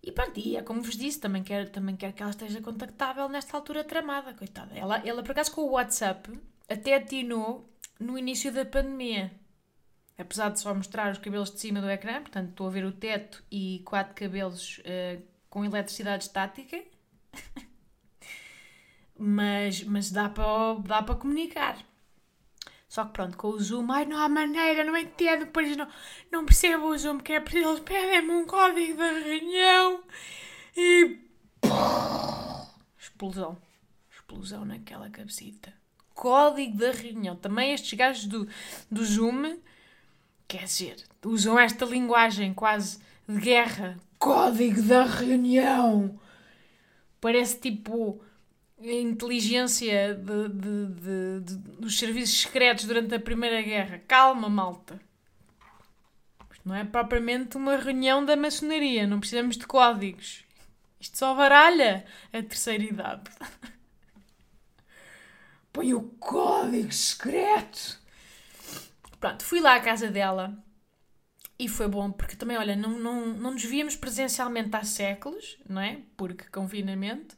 E 0.02 0.12
pronto, 0.12 0.38
e 0.38 0.56
é 0.56 0.62
como 0.62 0.80
vos 0.82 0.96
disse, 0.96 1.20
também 1.20 1.42
quero, 1.42 1.68
também 1.70 1.96
quero 1.96 2.12
que 2.12 2.22
ela 2.22 2.30
esteja 2.30 2.60
contactável 2.60 3.28
nesta 3.28 3.56
altura 3.56 3.84
tramada, 3.84 4.32
coitada. 4.32 4.74
Ela, 4.76 4.98
ela 5.06 5.22
por 5.22 5.32
acaso, 5.32 5.52
com 5.52 5.62
o 5.62 5.72
WhatsApp, 5.72 6.30
até 6.68 6.96
atinou 6.96 7.68
no 7.98 8.16
início 8.16 8.52
da 8.52 8.64
pandemia. 8.64 9.30
Apesar 10.16 10.50
de 10.50 10.60
só 10.60 10.74
mostrar 10.74 11.12
os 11.12 11.18
cabelos 11.18 11.50
de 11.50 11.60
cima 11.60 11.80
do 11.80 11.90
ecrã, 11.90 12.20
portanto, 12.20 12.50
estou 12.50 12.66
a 12.66 12.70
ver 12.70 12.84
o 12.84 12.92
teto 12.92 13.44
e 13.50 13.82
quatro 13.84 14.14
cabelos 14.14 14.78
uh, 14.78 15.22
com 15.50 15.64
eletricidade 15.64 16.24
estática. 16.24 16.82
mas, 19.18 19.82
mas 19.84 20.10
dá 20.10 20.28
para 20.28 20.74
dá 20.84 21.02
para 21.02 21.14
comunicar. 21.16 21.78
Só 22.88 23.04
que 23.04 23.12
pronto, 23.12 23.36
com 23.36 23.48
o 23.48 23.60
Zoom, 23.60 23.92
ai, 23.92 24.06
não 24.06 24.16
há 24.16 24.28
maneira, 24.28 24.82
não 24.82 24.96
entendo, 24.96 25.40
depois 25.40 25.76
não, 25.76 25.86
não 26.32 26.46
percebo 26.46 26.86
o 26.86 26.96
Zoom, 26.96 27.18
que 27.18 27.34
é 27.34 27.40
porque 27.40 27.58
eles 27.58 27.80
pedem-me 27.80 28.30
um 28.30 28.46
código 28.46 28.96
da 28.96 29.12
reunião 29.12 30.02
e. 30.74 31.18
Explosão. 32.98 33.58
Explosão 34.10 34.64
naquela 34.64 35.10
cabecita. 35.10 35.72
Código 36.14 36.78
da 36.78 36.92
reunião. 36.92 37.36
Também 37.36 37.72
estes 37.72 37.92
gajos 37.92 38.26
do, 38.26 38.48
do 38.90 39.04
Zoom, 39.04 39.58
quer 40.46 40.64
dizer, 40.64 41.04
usam 41.24 41.58
esta 41.58 41.84
linguagem 41.84 42.54
quase 42.54 43.00
de 43.28 43.38
guerra. 43.38 43.98
Código 44.18 44.80
da 44.82 45.04
reunião. 45.04 46.18
Parece 47.20 47.60
tipo 47.60 48.20
a 48.80 48.86
inteligência 48.86 50.14
de, 50.14 50.48
de, 50.48 51.40
de, 51.40 51.56
dos 51.80 51.98
serviços 51.98 52.42
secretos 52.42 52.84
durante 52.84 53.14
a 53.14 53.20
Primeira 53.20 53.60
Guerra. 53.60 54.00
Calma, 54.06 54.48
malta. 54.48 55.00
Isto 56.52 56.68
não 56.68 56.74
é 56.74 56.84
propriamente 56.84 57.56
uma 57.56 57.76
reunião 57.76 58.24
da 58.24 58.36
maçonaria, 58.36 59.06
não 59.06 59.20
precisamos 59.20 59.56
de 59.56 59.66
códigos. 59.66 60.44
Isto 61.00 61.18
só 61.18 61.34
baralha 61.34 62.04
a 62.32 62.42
terceira 62.42 62.84
idade. 62.84 63.30
Põe 65.72 65.94
o 65.94 66.02
código 66.02 66.92
secreto. 66.92 67.98
Pronto, 69.20 69.44
fui 69.44 69.60
lá 69.60 69.74
à 69.74 69.80
casa 69.80 70.08
dela 70.08 70.56
e 71.58 71.68
foi 71.68 71.88
bom, 71.88 72.12
porque 72.12 72.36
também, 72.36 72.56
olha, 72.56 72.76
não, 72.76 72.98
não, 72.98 73.26
não 73.26 73.50
nos 73.52 73.64
víamos 73.64 73.96
presencialmente 73.96 74.74
há 74.76 74.84
séculos, 74.84 75.58
não 75.68 75.80
é? 75.80 76.02
Porque 76.16 76.44
confinamento. 76.50 77.36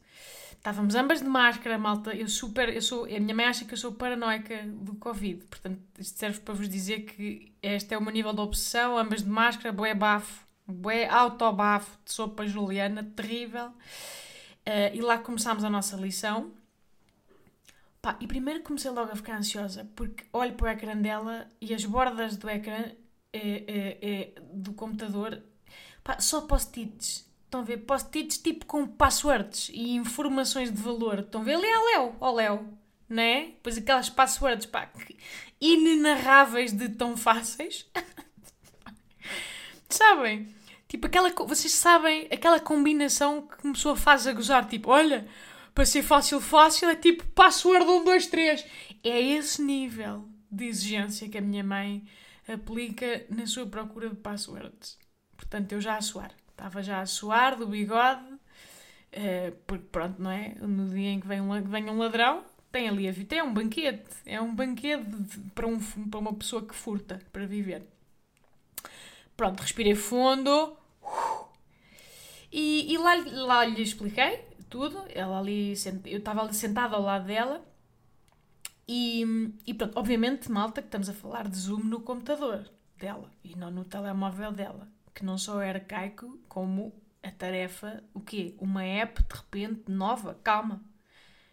Estávamos 0.61 0.93
ambas 0.93 1.21
de 1.21 1.27
máscara, 1.27 1.75
malta. 1.75 2.15
Eu 2.15 2.27
super, 2.27 2.69
eu 2.69 2.83
sou, 2.83 3.05
a 3.05 3.19
minha 3.19 3.33
mãe 3.33 3.45
acha 3.45 3.65
que 3.65 3.73
eu 3.73 3.77
sou 3.77 3.93
paranoica 3.93 4.61
do 4.67 4.93
Covid. 4.93 5.43
Portanto, 5.45 5.81
isto 5.97 6.19
serve 6.19 6.39
para 6.41 6.53
vos 6.53 6.69
dizer 6.69 6.99
que 6.99 7.51
este 7.63 7.95
é 7.95 7.97
o 7.97 8.01
meu 8.01 8.13
nível 8.13 8.31
de 8.31 8.41
obsessão, 8.41 8.95
ambas 8.95 9.23
de 9.23 9.29
máscara, 9.29 9.73
bué 9.73 9.95
bafo, 9.95 10.45
bué 10.67 11.09
autobafo 11.09 11.97
de 12.05 12.11
sopa 12.11 12.45
juliana, 12.45 13.03
terrível. 13.03 13.69
Uh, 13.69 14.93
e 14.93 15.01
lá 15.01 15.17
começámos 15.17 15.63
a 15.63 15.69
nossa 15.69 15.97
lição. 15.97 16.51
Pá, 17.99 18.15
e 18.19 18.27
primeiro 18.27 18.61
comecei 18.61 18.91
logo 18.91 19.11
a 19.11 19.15
ficar 19.15 19.37
ansiosa, 19.37 19.89
porque 19.95 20.25
olho 20.31 20.53
para 20.53 20.65
o 20.65 20.69
ecrã 20.69 20.95
dela 20.95 21.49
e 21.59 21.73
as 21.73 21.83
bordas 21.85 22.37
do 22.37 22.47
ecrã 22.47 22.83
é, 23.33 23.39
é, 23.39 23.97
é, 23.99 24.33
do 24.53 24.73
computador, 24.73 25.41
pá, 26.03 26.19
só 26.19 26.41
post-its 26.41 27.30
Estão 27.51 27.59
a 27.59 27.65
ver 27.65 27.79
post-its 27.79 28.37
tipo 28.37 28.65
com 28.65 28.87
passwords 28.87 29.69
e 29.73 29.93
informações 29.95 30.71
de 30.71 30.81
valor. 30.81 31.19
Estão 31.19 31.41
a 31.41 31.43
ver 31.43 31.55
ali 31.55 31.67
a 31.67 31.81
Léo, 31.81 32.15
ó 32.21 32.31
Léo, 32.31 32.77
né? 33.09 33.55
Pois 33.61 33.77
aquelas 33.77 34.09
passwords, 34.09 34.65
pá, 34.65 34.89
inenarráveis 35.59 36.71
de 36.71 36.87
tão 36.87 37.17
fáceis. 37.17 37.85
sabem? 39.89 40.47
Tipo 40.87 41.07
aquela, 41.07 41.29
vocês 41.45 41.73
sabem, 41.73 42.29
aquela 42.31 42.57
combinação 42.57 43.41
que 43.45 43.65
uma 43.65 43.73
pessoa 43.73 43.97
faz 43.97 44.25
a 44.27 44.31
gozar, 44.31 44.65
tipo, 44.69 44.89
olha, 44.89 45.27
para 45.75 45.83
ser 45.83 46.03
fácil, 46.03 46.39
fácil, 46.39 46.87
é 46.87 46.95
tipo 46.95 47.25
password 47.31 47.85
1, 47.85 48.05
2, 48.05 48.27
3. 48.27 48.65
É 49.03 49.21
esse 49.21 49.61
nível 49.61 50.25
de 50.49 50.67
exigência 50.67 51.27
que 51.27 51.37
a 51.37 51.41
minha 51.41 51.65
mãe 51.65 52.07
aplica 52.47 53.25
na 53.29 53.45
sua 53.45 53.65
procura 53.65 54.09
de 54.09 54.15
passwords. 54.15 54.97
Portanto, 55.35 55.73
eu 55.73 55.81
já 55.81 55.97
a 55.97 56.01
suar. 56.01 56.31
Estava 56.61 56.83
já 56.83 57.01
a 57.01 57.07
suar 57.07 57.57
do 57.57 57.65
bigode, 57.65 58.23
uh, 58.23 59.51
porque 59.65 59.85
pronto, 59.91 60.21
não 60.21 60.29
é? 60.29 60.53
No 60.61 60.87
dia 60.89 61.09
em 61.09 61.19
que 61.19 61.25
vem 61.25 61.41
um, 61.41 61.59
vem 61.63 61.89
um 61.89 61.97
ladrão, 61.97 62.43
tem 62.71 62.87
ali 62.87 63.09
a 63.09 63.11
vida. 63.11 63.35
É 63.35 63.41
um 63.41 63.51
banquete. 63.51 64.05
É 64.27 64.39
um 64.39 64.53
banquete 64.53 65.03
para, 65.55 65.65
um, 65.65 65.79
para 65.79 66.19
uma 66.19 66.33
pessoa 66.35 66.63
que 66.63 66.75
furta 66.75 67.19
para 67.33 67.47
viver. 67.47 67.81
Pronto, 69.35 69.59
respirei 69.59 69.95
fundo. 69.95 70.77
E, 72.51 72.93
e 72.93 72.97
lá, 72.99 73.15
lá 73.15 73.65
lhe 73.65 73.81
expliquei 73.81 74.45
tudo. 74.69 75.03
Ela 75.15 75.39
ali, 75.39 75.73
eu 76.05 76.19
estava 76.19 76.43
ali 76.43 76.53
sentada 76.53 76.95
ao 76.95 77.01
lado 77.01 77.25
dela. 77.25 77.65
E, 78.87 79.51
e 79.65 79.73
pronto, 79.73 79.97
obviamente, 79.97 80.51
malta, 80.51 80.79
que 80.79 80.89
estamos 80.89 81.09
a 81.09 81.13
falar 81.13 81.47
de 81.47 81.57
Zoom 81.57 81.85
no 81.85 82.01
computador 82.01 82.69
dela 82.99 83.31
e 83.43 83.55
não 83.55 83.71
no 83.71 83.83
telemóvel 83.83 84.51
dela 84.51 84.87
que 85.13 85.25
não 85.25 85.37
só 85.37 85.61
é 85.61 85.69
arcaico, 85.69 86.39
como 86.47 86.93
a 87.21 87.31
tarefa, 87.31 88.03
o 88.13 88.19
quê? 88.19 88.55
Uma 88.57 88.83
app 88.83 89.21
de 89.21 89.35
repente 89.35 89.91
nova? 89.91 90.39
Calma. 90.43 90.83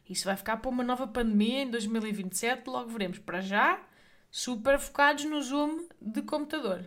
Isso 0.08 0.24
vai 0.24 0.36
ficar 0.36 0.56
para 0.56 0.70
uma 0.70 0.82
nova 0.82 1.06
pandemia 1.06 1.62
em 1.62 1.70
2027, 1.70 2.68
logo 2.68 2.88
veremos. 2.88 3.18
Para 3.18 3.40
já, 3.40 3.82
super 4.30 4.78
focados 4.78 5.24
no 5.24 5.42
Zoom 5.42 5.86
de 6.00 6.22
computador. 6.22 6.84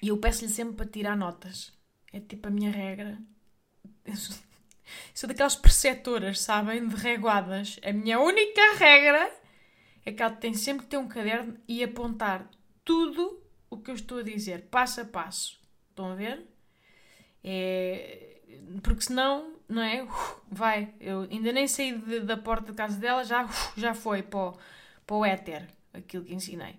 E 0.00 0.08
eu 0.08 0.18
peço-lhe 0.18 0.50
sempre 0.50 0.76
para 0.76 0.86
tirar 0.86 1.16
notas. 1.16 1.72
É 2.12 2.20
tipo 2.20 2.46
a 2.46 2.50
minha 2.50 2.70
regra. 2.70 3.18
Sou 5.14 5.28
daquelas 5.28 5.56
preceptoras, 5.56 6.40
sabem? 6.40 6.86
De 6.86 6.94
reguadas. 6.94 7.78
A 7.84 7.92
minha 7.92 8.18
única 8.20 8.74
regra 8.76 9.30
é 10.04 10.12
que 10.12 10.22
ela 10.22 10.32
tem 10.32 10.54
sempre 10.54 10.84
que 10.84 10.90
ter 10.90 10.96
um 10.96 11.08
caderno 11.08 11.58
e 11.66 11.82
apontar 11.82 12.48
tudo 12.84 13.39
o 13.70 13.78
que 13.78 13.90
eu 13.90 13.94
estou 13.94 14.18
a 14.18 14.22
dizer, 14.22 14.66
passo 14.70 15.00
a 15.00 15.04
passo. 15.04 15.58
Estão 15.90 16.12
a 16.12 16.14
ver? 16.14 16.44
É... 17.42 18.40
Porque 18.82 19.02
senão, 19.02 19.54
não 19.68 19.82
é? 19.82 20.06
vai. 20.50 20.92
Eu 21.00 21.22
ainda 21.30 21.52
nem 21.52 21.68
saí 21.68 21.96
de, 21.96 22.20
da 22.20 22.36
porta 22.36 22.72
de 22.72 22.76
casa 22.76 22.98
dela, 22.98 23.24
já, 23.24 23.48
já 23.76 23.94
foi 23.94 24.22
para 24.22 24.40
o, 24.40 24.58
para 25.06 25.16
o 25.16 25.24
éter 25.24 25.68
aquilo 25.94 26.24
que 26.24 26.34
ensinei. 26.34 26.76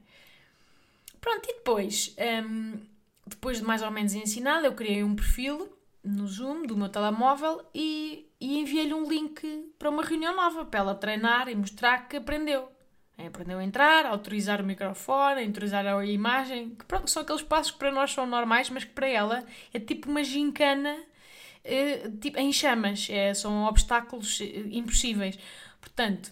Pronto, 1.20 1.48
e 1.50 1.54
depois, 1.54 2.16
um, 2.44 2.80
depois 3.26 3.60
de 3.60 3.64
mais 3.64 3.82
ou 3.82 3.92
menos 3.92 4.14
ensinado, 4.14 4.66
eu 4.66 4.74
criei 4.74 5.04
um 5.04 5.16
perfil 5.16 5.72
no 6.04 6.28
Zoom 6.28 6.64
do 6.64 6.76
meu 6.76 6.90
telemóvel 6.90 7.64
e, 7.76 8.28
e 8.40 8.60
enviei-lhe 8.60 8.94
um 8.94 9.08
link 9.08 9.72
para 9.78 9.90
uma 9.90 10.04
reunião 10.04 10.36
nova, 10.36 10.66
para 10.66 10.80
ela 10.80 10.96
treinar 10.96 11.48
e 11.48 11.56
mostrar 11.56 12.08
que 12.08 12.18
aprendeu. 12.18 12.71
Aprendeu 13.28 13.60
a 13.60 13.64
entrar, 13.64 14.06
autorizar 14.06 14.62
o 14.62 14.64
microfone, 14.64 15.46
autorizar 15.46 15.86
a 15.86 16.06
imagem, 16.06 16.76
que 16.76 16.86
pronto, 16.86 17.10
são 17.10 17.24
aqueles 17.24 17.42
passos 17.42 17.72
que 17.72 17.80
para 17.80 17.92
nós 17.92 18.12
são 18.12 18.26
normais, 18.26 18.70
mas 18.70 18.84
que 18.84 18.92
para 18.92 19.08
ela 19.08 19.44
é 19.74 19.80
tipo 19.80 20.10
uma 20.10 20.24
gincana 20.24 20.98
eh, 21.64 22.10
tipo, 22.20 22.40
em 22.40 22.52
chamas, 22.52 23.08
é, 23.10 23.34
são 23.34 23.66
obstáculos 23.66 24.42
eh, 24.42 24.64
impossíveis. 24.72 25.38
Portanto, 25.80 26.32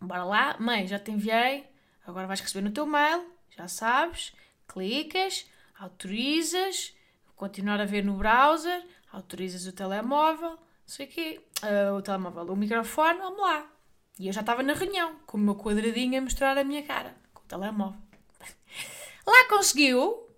bora 0.00 0.24
lá, 0.24 0.56
mãe, 0.58 0.86
já 0.86 0.98
te 0.98 1.10
enviei, 1.10 1.64
agora 2.06 2.26
vais 2.26 2.40
receber 2.40 2.62
no 2.62 2.72
teu 2.72 2.86
mail, 2.86 3.24
já 3.50 3.68
sabes, 3.68 4.32
clicas, 4.68 5.46
autorizas, 5.78 6.94
continuar 7.36 7.80
a 7.80 7.84
ver 7.84 8.04
no 8.04 8.14
browser, 8.16 8.84
autorizas 9.12 9.66
o 9.66 9.72
telemóvel, 9.72 10.50
não 10.50 10.58
sei 10.86 11.06
o 11.06 11.08
quê, 11.08 11.40
uh, 11.62 11.94
o 11.96 12.02
telemóvel, 12.02 12.44
o 12.44 12.56
microfone, 12.56 13.18
vamos 13.18 13.40
lá. 13.40 13.73
E 14.18 14.28
eu 14.28 14.32
já 14.32 14.40
estava 14.40 14.62
na 14.62 14.74
reunião, 14.74 15.16
com 15.26 15.36
o 15.36 15.40
meu 15.40 15.56
quadradinho 15.56 16.18
a 16.18 16.22
mostrar 16.22 16.56
a 16.56 16.64
minha 16.64 16.82
cara, 16.82 17.16
com 17.32 17.42
o 17.42 17.46
telemóvel. 17.46 18.00
Lá 19.26 19.48
conseguiu 19.48 20.28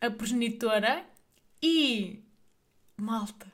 a 0.00 0.10
progenitora 0.10 1.04
e. 1.62 2.22
Malta. 2.96 3.52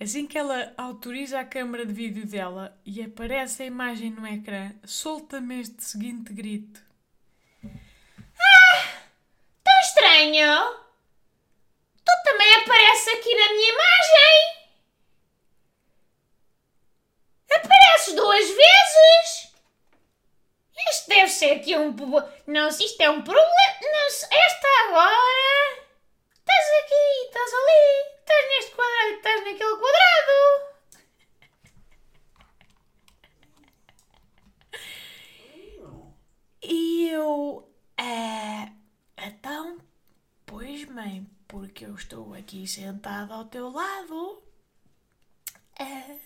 Assim 0.00 0.26
que 0.26 0.36
ela 0.36 0.72
autoriza 0.76 1.40
a 1.40 1.44
câmara 1.44 1.86
de 1.86 1.92
vídeo 1.92 2.26
dela 2.26 2.78
e 2.84 3.02
aparece 3.02 3.62
a 3.62 3.66
imagem 3.66 4.10
no 4.10 4.26
ecrã, 4.26 4.72
solta-me 4.84 5.60
este 5.60 5.82
seguinte 5.84 6.32
grito. 6.32 6.80
Ah! 7.64 9.02
Tão 9.62 9.80
estranho! 9.80 10.84
Tu 12.04 12.12
também 12.24 12.54
apareces 12.56 13.08
aqui 13.08 13.34
na 13.34 13.52
minha 13.54 13.72
imagem! 13.72 14.53
Apareces 17.56 18.14
duas 18.14 18.46
vezes! 18.46 19.54
Isto 20.90 21.08
deve 21.08 21.28
ser 21.28 21.52
aqui 21.52 21.76
um. 21.76 21.94
Não, 22.46 22.70
se 22.70 22.84
isto 22.84 23.00
é 23.00 23.10
um 23.10 23.22
problema. 23.22 23.46
Não, 23.80 24.06
esta 24.06 24.68
agora. 24.88 25.84
Estás 26.34 26.84
aqui, 26.84 27.26
estás 27.26 27.52
ali, 27.54 27.84
estás 28.18 28.48
neste 28.48 28.70
quadrado 28.72 29.14
estás 29.16 29.44
naquele 29.44 29.76
quadrado. 29.76 30.74
E 36.62 37.08
eu. 37.10 37.70
É, 37.96 38.72
então, 39.16 39.78
pois, 40.44 40.84
mãe, 40.86 41.26
porque 41.46 41.86
eu 41.86 41.94
estou 41.94 42.34
aqui 42.34 42.66
sentada 42.66 43.34
ao 43.34 43.44
teu 43.46 43.70
lado. 43.70 44.42
É, 45.78 46.18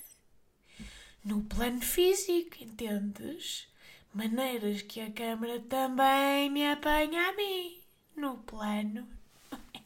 no 1.25 1.43
plano 1.59 1.83
físico, 1.83 2.63
entendes? 2.63 3.67
Maneiras 4.15 4.81
que 4.83 5.01
a 5.01 5.11
câmara 5.11 5.59
também 5.69 6.49
me 6.51 6.65
apanha 6.65 7.31
a 7.31 7.33
mim. 7.33 7.81
No 8.15 8.39
plano. 8.39 9.09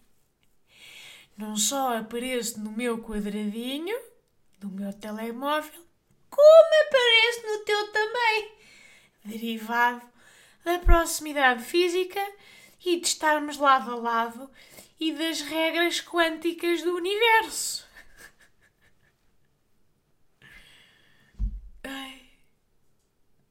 Não 1.35 1.57
só 1.57 1.97
apareço 1.97 2.61
no 2.61 2.73
meu 2.73 3.03
quadradinho, 3.03 3.99
no 4.63 4.69
meu 4.69 4.93
telemóvel, 4.93 5.83
como 6.29 6.87
apareço 6.87 7.47
no 7.47 7.65
teu 7.65 7.91
também. 7.91 8.53
Derivado 9.25 10.03
da 10.63 10.79
proximidade 10.79 11.65
física 11.65 12.21
e 12.85 13.01
de 13.01 13.07
estarmos 13.07 13.57
lado 13.57 13.91
a 13.91 13.97
lado 13.97 14.51
e 15.01 15.11
das 15.11 15.41
regras 15.41 16.03
quânticas 16.03 16.83
do 16.83 16.95
universo. 16.95 17.91
Ai, 21.85 22.23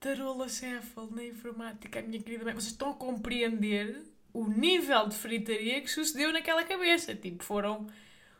tarola 0.01 0.49
céfalo 0.49 1.11
na 1.11 1.23
informática, 1.23 2.01
minha 2.01 2.21
querida 2.21 2.43
mãe. 2.43 2.55
Vocês 2.55 2.73
estão 2.73 2.89
a 2.89 2.95
compreender 2.95 4.03
o 4.33 4.47
nível 4.47 5.07
de 5.07 5.15
fritaria 5.15 5.79
que 5.79 5.87
sucedeu 5.87 6.33
naquela 6.33 6.63
cabeça. 6.63 7.13
Tipo, 7.15 7.43
foram, 7.43 7.87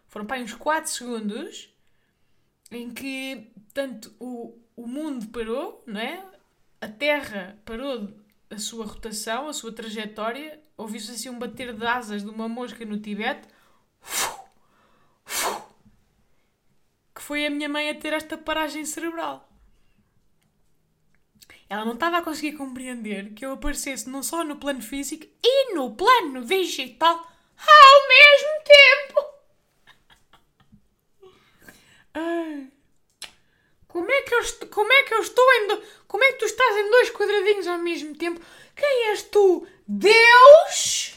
foram 0.08 0.26
para 0.26 0.42
uns 0.42 0.56
4 0.56 0.92
segundos 0.92 1.70
em 2.72 2.90
que 2.90 3.52
tanto 3.74 4.14
o, 4.20 4.58
o 4.76 4.88
mundo 4.88 5.28
parou, 5.28 5.84
não 5.86 6.02
é? 6.02 6.26
A 6.82 6.88
Terra 6.88 7.60
parou 7.64 8.10
a 8.50 8.58
sua 8.58 8.86
rotação, 8.86 9.48
a 9.48 9.54
sua 9.54 9.72
trajetória, 9.72 10.60
ouviu-se 10.76 11.12
assim 11.12 11.30
um 11.30 11.38
bater 11.38 11.74
de 11.76 11.86
asas 11.86 12.24
de 12.24 12.30
uma 12.30 12.50
mosca 12.50 12.84
no 12.84 13.00
Tibete, 13.00 13.48
que 17.14 17.22
foi 17.22 17.46
a 17.46 17.52
minha 17.52 17.70
mãe 17.70 17.92
a 17.92 17.96
ter 17.96 18.14
esta 18.14 18.36
paragem 18.36 18.84
cerebral. 18.84 19.51
Ela 21.72 21.86
não 21.86 21.94
estava 21.94 22.18
a 22.18 22.22
conseguir 22.22 22.58
compreender 22.58 23.34
que 23.34 23.46
eu 23.46 23.54
aparecesse 23.54 24.10
não 24.10 24.22
só 24.22 24.44
no 24.44 24.58
plano 24.58 24.82
físico 24.82 25.26
e 25.42 25.74
no 25.74 25.96
plano 25.96 26.44
digital 26.44 27.16
ao 27.16 28.08
mesmo 28.10 28.50
tempo. 28.66 29.26
Ai. 32.14 32.68
Como 33.88 34.12
é 34.12 34.22
que 34.22 34.36
eu, 34.36 34.70
como 34.70 34.92
é 34.92 35.04
que 35.04 35.14
eu 35.14 35.22
estou 35.22 35.46
em. 35.54 35.82
Como 36.10 36.22
é 36.22 36.34
que 36.34 36.40
tu 36.40 36.46
estás 36.46 36.76
em 36.76 36.92
dois 36.92 37.10
quadradinhos 37.10 37.68
ao 37.68 37.78
mesmo 37.78 38.18
tempo? 38.18 38.42
Quem 38.76 39.08
és 39.12 39.24
tu? 39.24 39.66
Deus? 39.88 41.16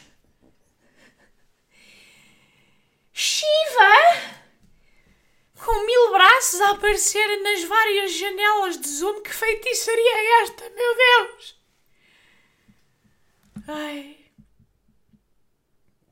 Shiva? 3.11 4.44
Com 5.65 5.83
mil 5.83 6.11
braços 6.11 6.61
a 6.61 6.71
aparecer 6.71 7.41
nas 7.41 7.63
várias 7.63 8.13
janelas 8.13 8.79
de 8.79 8.87
Zoom. 8.87 9.21
Que 9.21 9.33
feitiçaria 9.33 10.17
é 10.17 10.43
esta, 10.43 10.69
meu 10.69 10.95
Deus? 10.95 11.59
Ai. 13.67 14.25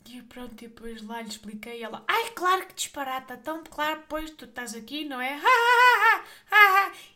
E 0.09 0.21
pronto, 0.23 0.53
depois 0.53 1.01
lá 1.03 1.21
lhe 1.21 1.29
expliquei 1.29 1.83
ela, 1.83 2.03
ai, 2.07 2.31
claro 2.31 2.67
que 2.67 2.75
disparata, 2.75 3.35
tão 3.35 3.63
claro, 3.63 4.03
pois 4.07 4.29
tu 4.29 4.45
estás 4.45 4.75
aqui, 4.75 5.05
não 5.05 5.19
é? 5.19 5.39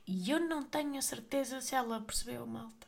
e 0.07 0.31
eu 0.31 0.39
não 0.39 0.63
tenho 0.63 0.97
a 0.97 1.01
certeza 1.01 1.61
se 1.61 1.75
ela 1.75 2.01
percebeu, 2.01 2.47
malta. 2.47 2.87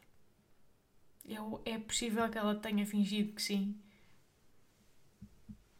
Eu, 1.27 1.61
é 1.63 1.77
possível 1.77 2.27
que 2.27 2.39
ela 2.39 2.55
tenha 2.55 2.87
fingido 2.87 3.33
que 3.33 3.41
sim. 3.41 3.79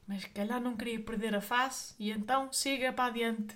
Mas 0.10 0.24
se 0.24 0.30
calhar 0.30 0.60
não 0.60 0.76
queria 0.76 1.00
perder 1.00 1.36
a 1.36 1.39
face 1.39 1.93
e 2.00 2.10
então 2.10 2.52
siga 2.52 2.91
para 2.91 3.12
adiante. 3.12 3.56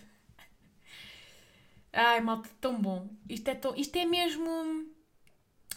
Ai, 1.92 2.22
malta, 2.22 2.48
tão 2.62 2.80
bom. 2.80 3.10
Isto 3.28 3.48
é, 3.48 3.56
tão, 3.56 3.76
isto 3.76 3.96
é 3.96 4.06
mesmo 4.06 4.94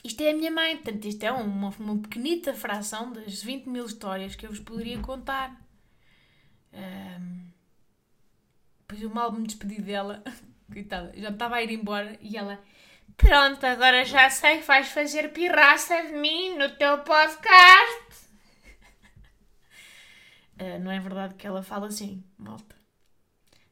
isto 0.05 0.21
é 0.21 0.33
a 0.33 0.35
minha 0.35 0.51
mãe, 0.51 0.77
portanto, 0.77 1.07
isto 1.07 1.25
é 1.25 1.33
uma, 1.33 1.71
uma 1.81 1.99
pequenita 2.03 2.53
fração 2.53 3.11
das 3.11 3.43
20 3.43 3.71
mil 3.71 3.87
histórias 3.87 4.37
que 4.37 4.45
eu 4.45 4.51
vos 4.51 4.61
poderia 4.61 4.99
contar. 5.01 5.59
Um, 6.75 7.51
depois 8.81 9.01
eu 9.01 9.09
mal 9.09 9.33
me 9.33 9.47
despedi 9.47 9.81
dela, 9.81 10.23
coitada, 10.71 11.11
já 11.17 11.31
estava 11.31 11.57
a 11.57 11.63
ir 11.63 11.71
embora 11.71 12.19
e 12.21 12.37
ela. 12.37 12.63
Pronto, 13.17 13.65
agora 13.65 14.05
já 14.05 14.29
sei 14.29 14.59
que 14.59 14.67
vais 14.67 14.89
fazer 14.89 15.33
pirraça 15.33 16.03
de 16.03 16.13
mim 16.13 16.55
no 16.59 16.69
teu 16.77 16.99
podcast. 16.99 18.06
Uh, 20.59 20.79
não 20.81 20.91
é 20.91 20.99
verdade 20.99 21.35
que 21.35 21.47
ela 21.47 21.63
fala 21.63 21.87
assim, 21.89 22.25
malta. 22.39 22.75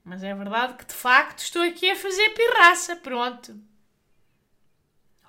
Mas 0.05 0.23
é 0.23 0.35
verdade 0.35 0.75
que 0.75 0.85
de 0.85 0.93
facto 0.93 1.39
estou 1.39 1.63
aqui 1.63 1.91
a 1.91 1.97
fazer 1.97 2.31
pirraça, 2.31 2.97
pronto. 2.97 3.59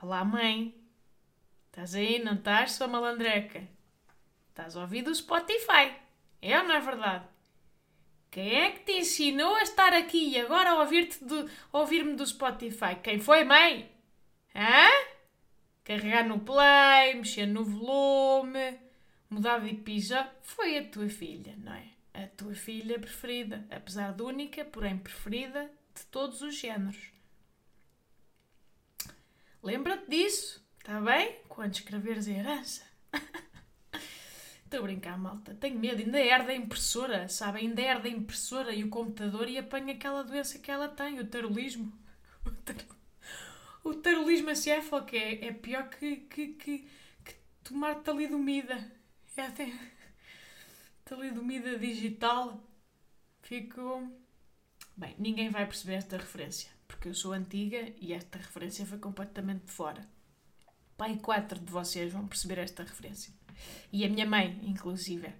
Olá, 0.01 0.25
mãe. 0.25 0.75
Estás 1.67 1.95
aí, 1.95 2.21
não 2.23 2.33
estás, 2.33 2.73
sua 2.73 2.87
malandreca? 2.87 3.65
Estás 4.49 4.75
a 4.75 4.81
ouvir 4.81 5.01
do 5.01 5.15
Spotify. 5.15 5.95
É 6.41 6.59
ou 6.59 6.65
não 6.65 6.75
é 6.75 6.79
verdade? 6.81 7.25
Quem 8.29 8.53
é 8.53 8.71
que 8.71 8.81
te 8.81 8.91
ensinou 8.99 9.55
a 9.55 9.63
estar 9.63 9.93
aqui 9.93 10.29
e 10.29 10.39
agora 10.39 10.71
a 10.71 10.75
ouvir-me 11.71 12.15
do 12.15 12.27
Spotify? 12.27 12.95
Quem 13.01 13.17
foi, 13.17 13.45
mãe? 13.45 13.89
Hã? 14.53 14.89
Carregar 15.85 16.27
no 16.27 16.39
play, 16.39 17.15
mexer 17.15 17.45
no 17.45 17.63
volume, 17.63 18.77
mudar 19.29 19.59
de 19.59 19.69
episódio. 19.69 20.31
Foi 20.41 20.77
a 20.77 20.87
tua 20.87 21.09
filha, 21.09 21.55
não 21.57 21.73
é? 21.73 21.95
a 22.15 22.27
tua 22.27 22.55
filha 22.55 22.97
preferida, 22.97 23.65
apesar 23.69 24.13
de 24.13 24.23
única, 24.23 24.63
porém 24.63 24.97
preferida 24.97 25.69
de 25.93 26.05
todos 26.05 26.41
os 26.41 26.55
géneros. 26.55 27.11
Lembra-te 29.61 30.09
disso, 30.09 30.65
está 30.79 31.01
bem? 31.01 31.39
Quando 31.49 31.73
escreveres 31.73 32.27
a 32.27 32.31
herança. 32.31 32.83
Estou 34.63 34.79
a 34.79 34.83
brincar, 34.83 35.17
malta. 35.17 35.55
Tenho 35.55 35.79
medo. 35.79 36.01
Ainda 36.01 36.19
herda 36.19 36.51
a 36.51 36.55
impressora, 36.55 37.27
sabe? 37.27 37.59
Ainda 37.59 37.81
herda 37.81 38.07
a 38.07 38.11
impressora 38.11 38.73
e 38.73 38.83
o 38.83 38.89
computador 38.89 39.49
e 39.49 39.57
apanha 39.57 39.93
aquela 39.93 40.23
doença 40.23 40.59
que 40.59 40.71
ela 40.71 40.87
tem, 40.87 41.19
o 41.19 41.27
tarolismo. 41.27 41.91
O, 42.45 42.51
tar... 42.51 42.75
o 43.83 43.93
tarolismo 43.95 44.51
acéfalo, 44.51 45.03
que 45.03 45.17
é, 45.17 45.47
é 45.47 45.51
pior 45.51 45.89
que, 45.89 46.17
que, 46.17 46.49
que, 46.49 46.87
que 47.23 47.35
tomar 47.63 47.95
talidomida. 48.03 48.77
É 49.37 49.41
até... 49.41 49.73
Talidomida 51.03 51.77
digital. 51.77 52.61
Fico... 53.41 54.09
Bem, 54.97 55.13
ninguém 55.19 55.49
vai 55.49 55.65
perceber 55.65 55.95
esta 55.95 56.17
referência, 56.17 56.71
porque 56.87 57.09
eu 57.09 57.13
sou 57.13 57.33
antiga 57.33 57.93
e 57.99 58.13
esta 58.13 58.37
referência 58.37 58.85
foi 58.85 58.97
completamente 58.97 59.65
de 59.65 59.71
fora. 59.71 60.07
Pai, 60.95 61.17
quatro 61.17 61.59
de 61.59 61.69
vocês 61.69 62.13
vão 62.13 62.25
perceber 62.25 62.59
esta 62.59 62.83
referência. 62.83 63.33
E 63.91 64.05
a 64.05 64.09
minha 64.09 64.25
mãe, 64.25 64.57
inclusive. 64.63 65.33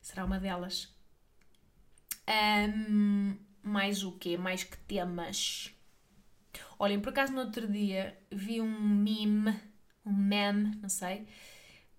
Será 0.00 0.24
uma 0.24 0.38
delas. 0.38 0.94
Um, 2.28 3.36
mais 3.62 4.04
o 4.04 4.12
quê? 4.12 4.36
Mais 4.36 4.62
que 4.62 4.76
temas? 4.78 5.74
Olhem, 6.78 7.00
por 7.00 7.08
acaso 7.08 7.32
no 7.32 7.40
outro 7.40 7.66
dia 7.66 8.16
vi 8.30 8.60
um 8.60 8.80
meme, 8.80 9.58
um 10.04 10.12
meme, 10.12 10.76
não 10.76 10.88
sei, 10.88 11.26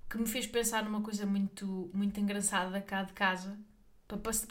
que 0.10 0.18
me 0.18 0.28
fez 0.28 0.48
pensar 0.48 0.84
numa 0.84 1.02
coisa 1.02 1.26
muito, 1.26 1.90
muito 1.94 2.20
engraçada 2.20 2.82
cá 2.82 3.04
de 3.04 3.14
casa. 3.14 3.58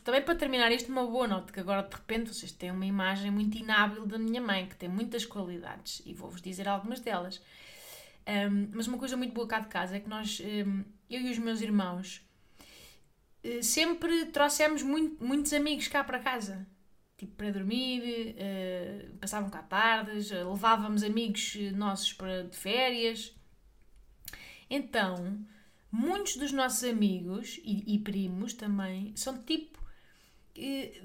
Também 0.05 0.21
para 0.21 0.35
terminar 0.35 0.71
isto, 0.71 0.93
uma 0.93 1.07
boa 1.07 1.27
nota, 1.27 1.51
que 1.51 1.61
agora 1.61 1.83
de 1.83 1.95
repente 1.95 2.35
vocês 2.35 2.53
têm 2.53 2.71
uma 2.71 2.85
imagem 2.85 3.31
muito 3.31 3.57
inábil 3.57 4.05
da 4.05 4.19
minha 4.19 4.41
mãe, 4.41 4.67
que 4.67 4.77
tem 4.77 4.89
muitas 4.89 5.25
qualidades, 5.25 6.03
e 6.05 6.13
vou-vos 6.13 6.43
dizer 6.43 6.69
algumas 6.69 7.01
delas. 7.01 7.41
Um, 8.27 8.69
mas 8.75 8.87
uma 8.87 8.99
coisa 8.99 9.17
muito 9.17 9.33
boa 9.33 9.47
cá 9.47 9.61
de 9.61 9.69
casa 9.69 9.97
é 9.97 10.01
que 10.01 10.09
nós, 10.09 10.41
um, 10.41 10.85
eu 11.09 11.21
e 11.21 11.31
os 11.31 11.39
meus 11.39 11.61
irmãos, 11.61 12.21
uh, 13.45 13.63
sempre 13.63 14.27
trouxemos 14.27 14.83
muito, 14.83 15.25
muitos 15.25 15.53
amigos 15.53 15.89
cá 15.89 16.03
para 16.05 16.19
casa. 16.19 16.67
Tipo, 17.17 17.35
para 17.37 17.51
dormir, 17.51 18.37
uh, 18.37 19.17
passavam 19.17 19.49
cá 19.49 19.63
tardes, 19.63 20.31
levávamos 20.31 21.03
amigos 21.03 21.57
nossos 21.73 22.13
para, 22.13 22.45
de 22.45 22.57
férias. 22.57 23.36
Então, 24.69 25.39
muitos 25.91 26.37
dos 26.37 26.53
nossos 26.53 26.85
amigos 26.85 27.61
e, 27.65 27.95
e 27.95 27.99
primos 27.99 28.53
também 28.53 29.15
são 29.17 29.43
tipo 29.43 29.77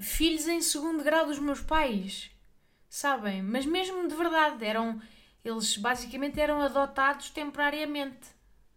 filhos 0.00 0.48
em 0.48 0.62
segundo 0.62 1.04
grau 1.04 1.26
dos 1.26 1.38
meus 1.38 1.60
pais, 1.60 2.30
sabem? 2.88 3.42
Mas 3.42 3.66
mesmo 3.66 4.08
de 4.08 4.14
verdade, 4.14 4.64
eram 4.64 5.00
eles 5.44 5.76
basicamente 5.76 6.40
eram 6.40 6.60
adotados 6.60 7.30
temporariamente. 7.30 8.28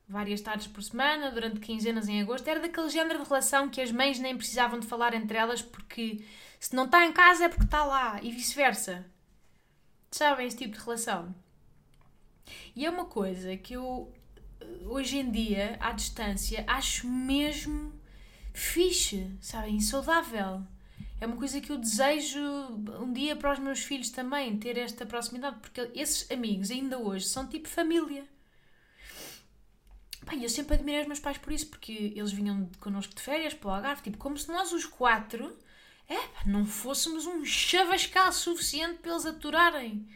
Várias 0.07 0.41
tardes 0.41 0.67
por 0.67 0.83
semana, 0.83 1.31
durante 1.31 1.59
quinzenas 1.59 2.07
em 2.07 2.21
agosto. 2.21 2.47
Era 2.47 2.59
daquele 2.59 2.89
género 2.89 3.19
de 3.19 3.27
relação 3.27 3.69
que 3.69 3.81
as 3.81 3.91
mães 3.91 4.19
nem 4.19 4.37
precisavam 4.37 4.79
de 4.79 4.87
falar 4.87 5.13
entre 5.13 5.37
elas 5.37 5.61
porque 5.61 6.23
se 6.59 6.75
não 6.75 6.85
está 6.85 7.05
em 7.05 7.11
casa 7.13 7.45
é 7.45 7.49
porque 7.49 7.65
está 7.65 7.83
lá 7.85 8.19
e 8.21 8.31
vice-versa. 8.31 9.05
Sabem 10.11 10.47
esse 10.47 10.57
tipo 10.57 10.77
de 10.77 10.83
relação? 10.83 11.35
E 12.75 12.85
é 12.85 12.89
uma 12.89 13.05
coisa 13.05 13.57
que 13.57 13.73
eu, 13.73 14.11
hoje 14.85 15.17
em 15.17 15.31
dia, 15.31 15.77
à 15.79 15.91
distância, 15.91 16.63
acho 16.67 17.07
mesmo 17.07 17.93
fixe, 18.53 19.31
sabem? 19.41 19.79
Saudável. 19.79 20.63
É 21.19 21.25
uma 21.25 21.37
coisa 21.37 21.61
que 21.61 21.71
eu 21.71 21.77
desejo 21.77 22.39
um 22.99 23.11
dia 23.13 23.35
para 23.35 23.53
os 23.53 23.59
meus 23.59 23.79
filhos 23.79 24.09
também, 24.09 24.57
ter 24.57 24.77
esta 24.77 25.05
proximidade, 25.05 25.57
porque 25.59 25.89
esses 25.93 26.29
amigos 26.29 26.69
ainda 26.71 26.97
hoje 26.97 27.25
são 27.25 27.47
tipo 27.47 27.67
família. 27.67 28.25
Eu 30.41 30.49
sempre 30.49 30.75
admirei 30.75 31.01
os 31.01 31.07
meus 31.07 31.19
pais 31.19 31.37
por 31.37 31.53
isso, 31.53 31.67
porque 31.67 32.13
eles 32.15 32.31
vinham 32.31 32.69
connosco 32.79 33.13
de 33.13 33.21
férias 33.21 33.53
para 33.53 33.69
o 33.69 33.73
Algarve, 33.73 34.01
tipo, 34.01 34.17
como 34.17 34.37
se 34.37 34.47
nós 34.47 34.71
os 34.73 34.85
quatro 34.85 35.55
é, 36.09 36.17
não 36.45 36.65
fôssemos 36.65 37.25
um 37.25 37.43
chavascal 37.45 38.31
suficiente 38.31 38.99
para 38.99 39.11
eles 39.11 39.25
aturarem. 39.25 40.07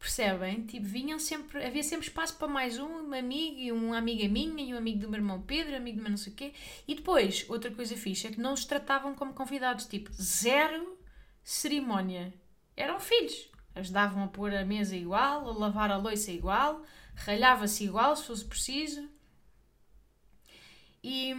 Percebem? 0.00 0.64
Tipo, 0.64 0.86
vinham 0.86 1.18
sempre, 1.18 1.62
havia 1.62 1.82
sempre 1.82 2.06
espaço 2.06 2.34
para 2.38 2.48
mais 2.48 2.78
um, 2.78 2.86
uma 2.86 3.18
amiga 3.18 3.60
e 3.60 3.70
uma 3.70 3.98
amiga 3.98 4.26
minha 4.30 4.64
e 4.64 4.72
um 4.72 4.78
amigo 4.78 5.00
do 5.00 5.10
meu 5.10 5.20
irmão 5.20 5.42
Pedro, 5.42 5.76
amigo 5.76 5.98
do 5.98 6.02
meu 6.02 6.10
não 6.10 6.16
sei 6.16 6.32
o 6.32 6.36
quê. 6.36 6.54
E 6.88 6.94
depois, 6.94 7.44
outra 7.50 7.70
coisa 7.70 7.94
fixa 7.94 8.28
é 8.28 8.30
que 8.30 8.40
não 8.40 8.54
os 8.54 8.64
tratavam 8.64 9.14
como 9.14 9.34
convidados, 9.34 9.84
tipo, 9.84 10.10
zero 10.14 10.98
cerimónia. 11.44 12.32
Eram 12.74 12.98
filhos. 12.98 13.50
Ajudavam 13.74 14.24
a 14.24 14.28
pôr 14.28 14.54
a 14.54 14.64
mesa 14.64 14.96
igual, 14.96 15.46
a 15.46 15.52
lavar 15.52 15.90
a 15.90 15.98
louça 15.98 16.32
igual, 16.32 16.82
ralhava-se 17.14 17.84
igual 17.84 18.16
se 18.16 18.24
fosse 18.24 18.44
preciso. 18.46 19.06
E, 21.04 21.34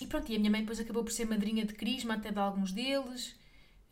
e 0.00 0.06
pronto, 0.06 0.30
e 0.30 0.36
a 0.36 0.38
minha 0.38 0.50
mãe 0.50 0.60
depois 0.60 0.78
acabou 0.78 1.02
por 1.02 1.10
ser 1.10 1.26
madrinha 1.26 1.64
de 1.64 1.74
crisma 1.74 2.14
até 2.14 2.30
de 2.30 2.38
alguns 2.38 2.70
deles. 2.70 3.34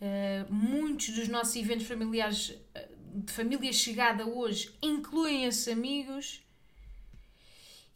Uh, 0.00 0.52
muitos 0.52 1.08
dos 1.10 1.26
nossos 1.26 1.56
eventos 1.56 1.84
familiares 1.84 2.50
uh, 2.50 2.97
de 3.14 3.32
família 3.32 3.72
chegada 3.72 4.26
hoje 4.26 4.76
incluem 4.82 5.44
esses 5.44 5.68
amigos. 5.68 6.42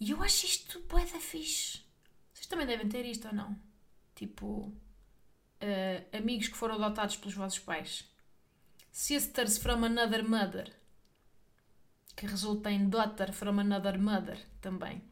E 0.00 0.10
eu 0.10 0.22
acho 0.22 0.46
isto 0.46 0.80
bué 0.88 1.04
da 1.06 1.20
fixe. 1.20 1.80
Vocês 2.32 2.46
também 2.46 2.66
devem 2.66 2.88
ter 2.88 3.04
isto 3.06 3.28
ou 3.28 3.34
não? 3.34 3.56
Tipo, 4.14 4.46
uh, 4.46 6.16
amigos 6.16 6.48
que 6.48 6.56
foram 6.56 6.74
adotados 6.74 7.16
pelos 7.16 7.34
vossos 7.34 7.58
pais. 7.58 8.04
Sisters 8.90 9.58
from 9.58 9.84
another 9.84 10.28
mother. 10.28 10.72
Que 12.16 12.26
resulta 12.26 12.70
em 12.70 12.88
daughter 12.88 13.32
from 13.32 13.60
another 13.60 13.98
mother 13.98 14.38
também. 14.60 15.02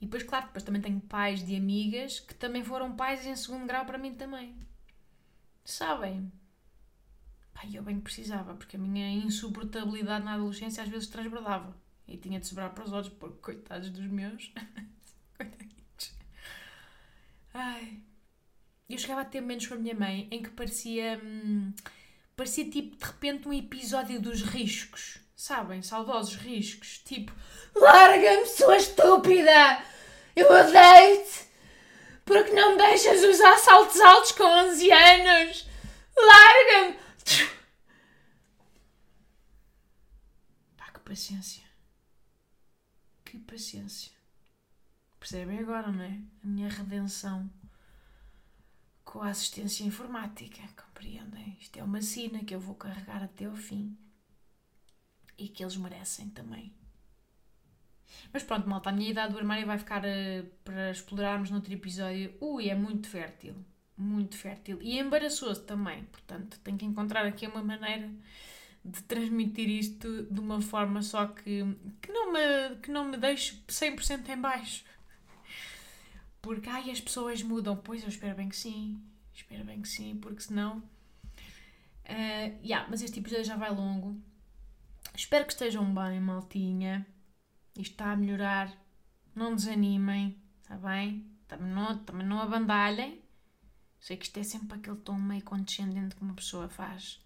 E 0.00 0.06
depois, 0.06 0.22
claro, 0.22 0.46
depois 0.46 0.64
também 0.64 0.82
tenho 0.82 1.00
pais 1.00 1.44
de 1.44 1.56
amigas 1.56 2.20
que 2.20 2.34
também 2.34 2.62
foram 2.62 2.94
pais 2.94 3.24
em 3.24 3.34
segundo 3.34 3.66
grau 3.66 3.86
para 3.86 3.96
mim 3.96 4.14
também. 4.14 4.54
Sabem? 5.64 6.30
Eu 7.72 7.82
bem 7.82 7.98
precisava, 7.98 8.54
porque 8.54 8.76
a 8.76 8.78
minha 8.78 9.10
insuportabilidade 9.10 10.24
na 10.24 10.34
adolescência 10.34 10.82
às 10.82 10.88
vezes 10.88 11.08
transbordava. 11.08 11.74
E 12.06 12.16
tinha 12.16 12.38
de 12.38 12.46
sobrar 12.46 12.70
para 12.74 12.84
os 12.84 12.92
outros, 12.92 13.12
porque 13.14 13.38
coitados 13.40 13.90
dos 13.90 14.06
meus. 14.06 14.52
Coitadinhos. 15.36 16.14
Ai. 17.52 18.00
Eu 18.88 18.98
chegava 18.98 19.22
a 19.22 19.24
ter 19.24 19.40
momentos 19.40 19.66
com 19.66 19.74
a 19.74 19.78
minha 19.78 19.94
mãe 19.94 20.28
em 20.30 20.42
que 20.42 20.50
parecia. 20.50 21.20
Hum, 21.24 21.72
parecia 22.36 22.70
tipo 22.70 22.96
de 22.96 23.04
repente 23.04 23.48
um 23.48 23.52
episódio 23.52 24.20
dos 24.20 24.42
riscos. 24.42 25.18
Sabem? 25.34 25.82
Saudosos 25.82 26.36
riscos. 26.36 26.98
Tipo. 26.98 27.32
Larga-me, 27.74 28.46
sua 28.46 28.76
estúpida! 28.76 29.82
Eu 30.36 30.46
odeio-te! 30.46 31.44
Porque 32.24 32.52
não 32.52 32.72
me 32.72 32.78
deixas 32.78 33.22
usar 33.24 33.56
saltos 33.58 34.00
altos 34.00 34.32
com 34.32 34.44
11 34.44 34.90
anos? 34.92 35.66
Larga-me! 36.16 37.03
Pá, 40.76 40.90
que 40.92 41.00
paciência. 41.00 41.64
Que 43.24 43.38
paciência. 43.38 44.12
Percebem 45.18 45.58
agora, 45.58 45.90
não 45.90 46.02
é? 46.02 46.20
A 46.42 46.46
minha 46.46 46.68
redenção 46.68 47.50
com 49.04 49.22
a 49.22 49.30
assistência 49.30 49.84
informática. 49.84 50.60
Compreendem? 50.76 51.56
Isto 51.60 51.78
é 51.78 51.82
uma 51.82 52.02
sina 52.02 52.44
que 52.44 52.54
eu 52.54 52.60
vou 52.60 52.74
carregar 52.74 53.22
até 53.22 53.46
ao 53.46 53.54
fim. 53.54 53.96
E 55.38 55.48
que 55.48 55.64
eles 55.64 55.76
merecem 55.76 56.28
também. 56.30 56.72
Mas 58.32 58.42
pronto, 58.42 58.68
malta, 58.68 58.90
a 58.90 58.92
minha 58.92 59.10
idade 59.10 59.32
do 59.32 59.38
armário 59.38 59.66
vai 59.66 59.78
ficar 59.78 60.02
uh, 60.04 60.46
para 60.62 60.90
explorarmos 60.90 61.50
noutro 61.50 61.72
episódio. 61.72 62.34
Ui, 62.40 62.68
é 62.68 62.74
muito 62.74 63.08
fértil 63.08 63.56
muito 63.96 64.36
fértil 64.36 64.78
e 64.82 64.98
embaraçoso 64.98 65.62
também. 65.62 66.04
Portanto, 66.04 66.58
tenho 66.62 66.76
que 66.76 66.84
encontrar 66.84 67.24
aqui 67.26 67.46
uma 67.46 67.62
maneira 67.62 68.10
de 68.84 69.02
transmitir 69.02 69.68
isto 69.68 70.24
de 70.30 70.40
uma 70.40 70.60
forma 70.60 71.00
só 71.02 71.26
que, 71.26 71.64
que, 72.02 72.12
não, 72.12 72.32
me, 72.32 72.76
que 72.82 72.90
não 72.90 73.04
me 73.06 73.16
deixe 73.16 73.56
100% 73.66 74.28
em 74.28 74.40
baixo. 74.40 74.84
Porque, 76.42 76.68
ai, 76.68 76.90
as 76.90 77.00
pessoas 77.00 77.42
mudam. 77.42 77.76
Pois, 77.76 78.02
eu 78.02 78.08
espero 78.08 78.36
bem 78.36 78.48
que 78.48 78.56
sim. 78.56 79.00
Espero 79.32 79.64
bem 79.64 79.80
que 79.80 79.88
sim, 79.88 80.16
porque 80.20 80.42
senão... 80.42 80.78
Uh, 82.06 82.52
yeah, 82.62 82.86
mas 82.90 83.00
este 83.00 83.18
episódio 83.18 83.46
já 83.46 83.56
vai 83.56 83.74
longo. 83.74 84.20
Espero 85.16 85.46
que 85.46 85.52
estejam 85.52 85.94
bem, 85.94 86.20
maltinha. 86.20 87.06
Isto 87.78 87.92
está 87.92 88.12
a 88.12 88.16
melhorar. 88.16 88.70
Não 89.34 89.56
desanimem, 89.56 90.36
está 90.62 90.76
bem? 90.76 91.26
Também 91.48 91.72
não, 91.72 91.98
também 91.98 92.26
não 92.26 92.40
abandalhem 92.40 93.23
Sei 94.04 94.18
que 94.18 94.26
isto 94.26 94.38
é 94.38 94.42
sempre 94.42 94.76
aquele 94.76 94.98
tom 94.98 95.14
meio 95.14 95.42
condescendente 95.42 96.14
que 96.14 96.20
uma 96.20 96.34
pessoa 96.34 96.68
faz. 96.68 97.18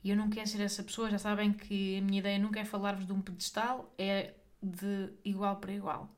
E 0.00 0.10
eu 0.10 0.16
não 0.16 0.30
quero 0.30 0.46
ser 0.48 0.60
essa 0.60 0.80
pessoa, 0.84 1.10
já 1.10 1.18
sabem 1.18 1.52
que 1.52 1.98
a 1.98 2.02
minha 2.02 2.20
ideia 2.20 2.38
nunca 2.38 2.60
é 2.60 2.64
falar-vos 2.64 3.04
de 3.04 3.12
um 3.12 3.20
pedestal, 3.20 3.92
é 3.98 4.32
de 4.62 5.12
igual 5.24 5.56
para 5.56 5.72
igual. 5.72 6.08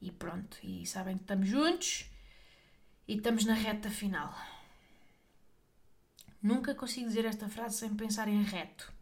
E 0.00 0.12
pronto, 0.12 0.56
e 0.62 0.86
sabem 0.86 1.16
que 1.16 1.24
estamos 1.24 1.48
juntos 1.48 2.08
e 3.08 3.16
estamos 3.16 3.44
na 3.44 3.54
reta 3.54 3.90
final. 3.90 4.32
Nunca 6.40 6.72
consigo 6.72 7.08
dizer 7.08 7.24
esta 7.24 7.48
frase 7.48 7.78
sem 7.78 7.92
pensar 7.96 8.28
em 8.28 8.44
reto. 8.44 8.92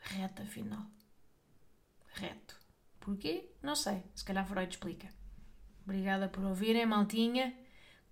Reta 0.00 0.44
final. 0.46 0.84
Reto. 2.08 2.58
Porquê? 2.98 3.48
Não 3.62 3.76
sei. 3.76 4.02
Se 4.16 4.24
calhar 4.24 4.44
Freud 4.44 4.68
explica. 4.68 5.08
Obrigada 5.84 6.28
por 6.28 6.42
ouvirem, 6.42 6.84
maltinha. 6.86 7.54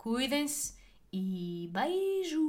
Cuidem-se 0.03 0.75
e 1.13 1.71
beijos! 1.73 2.43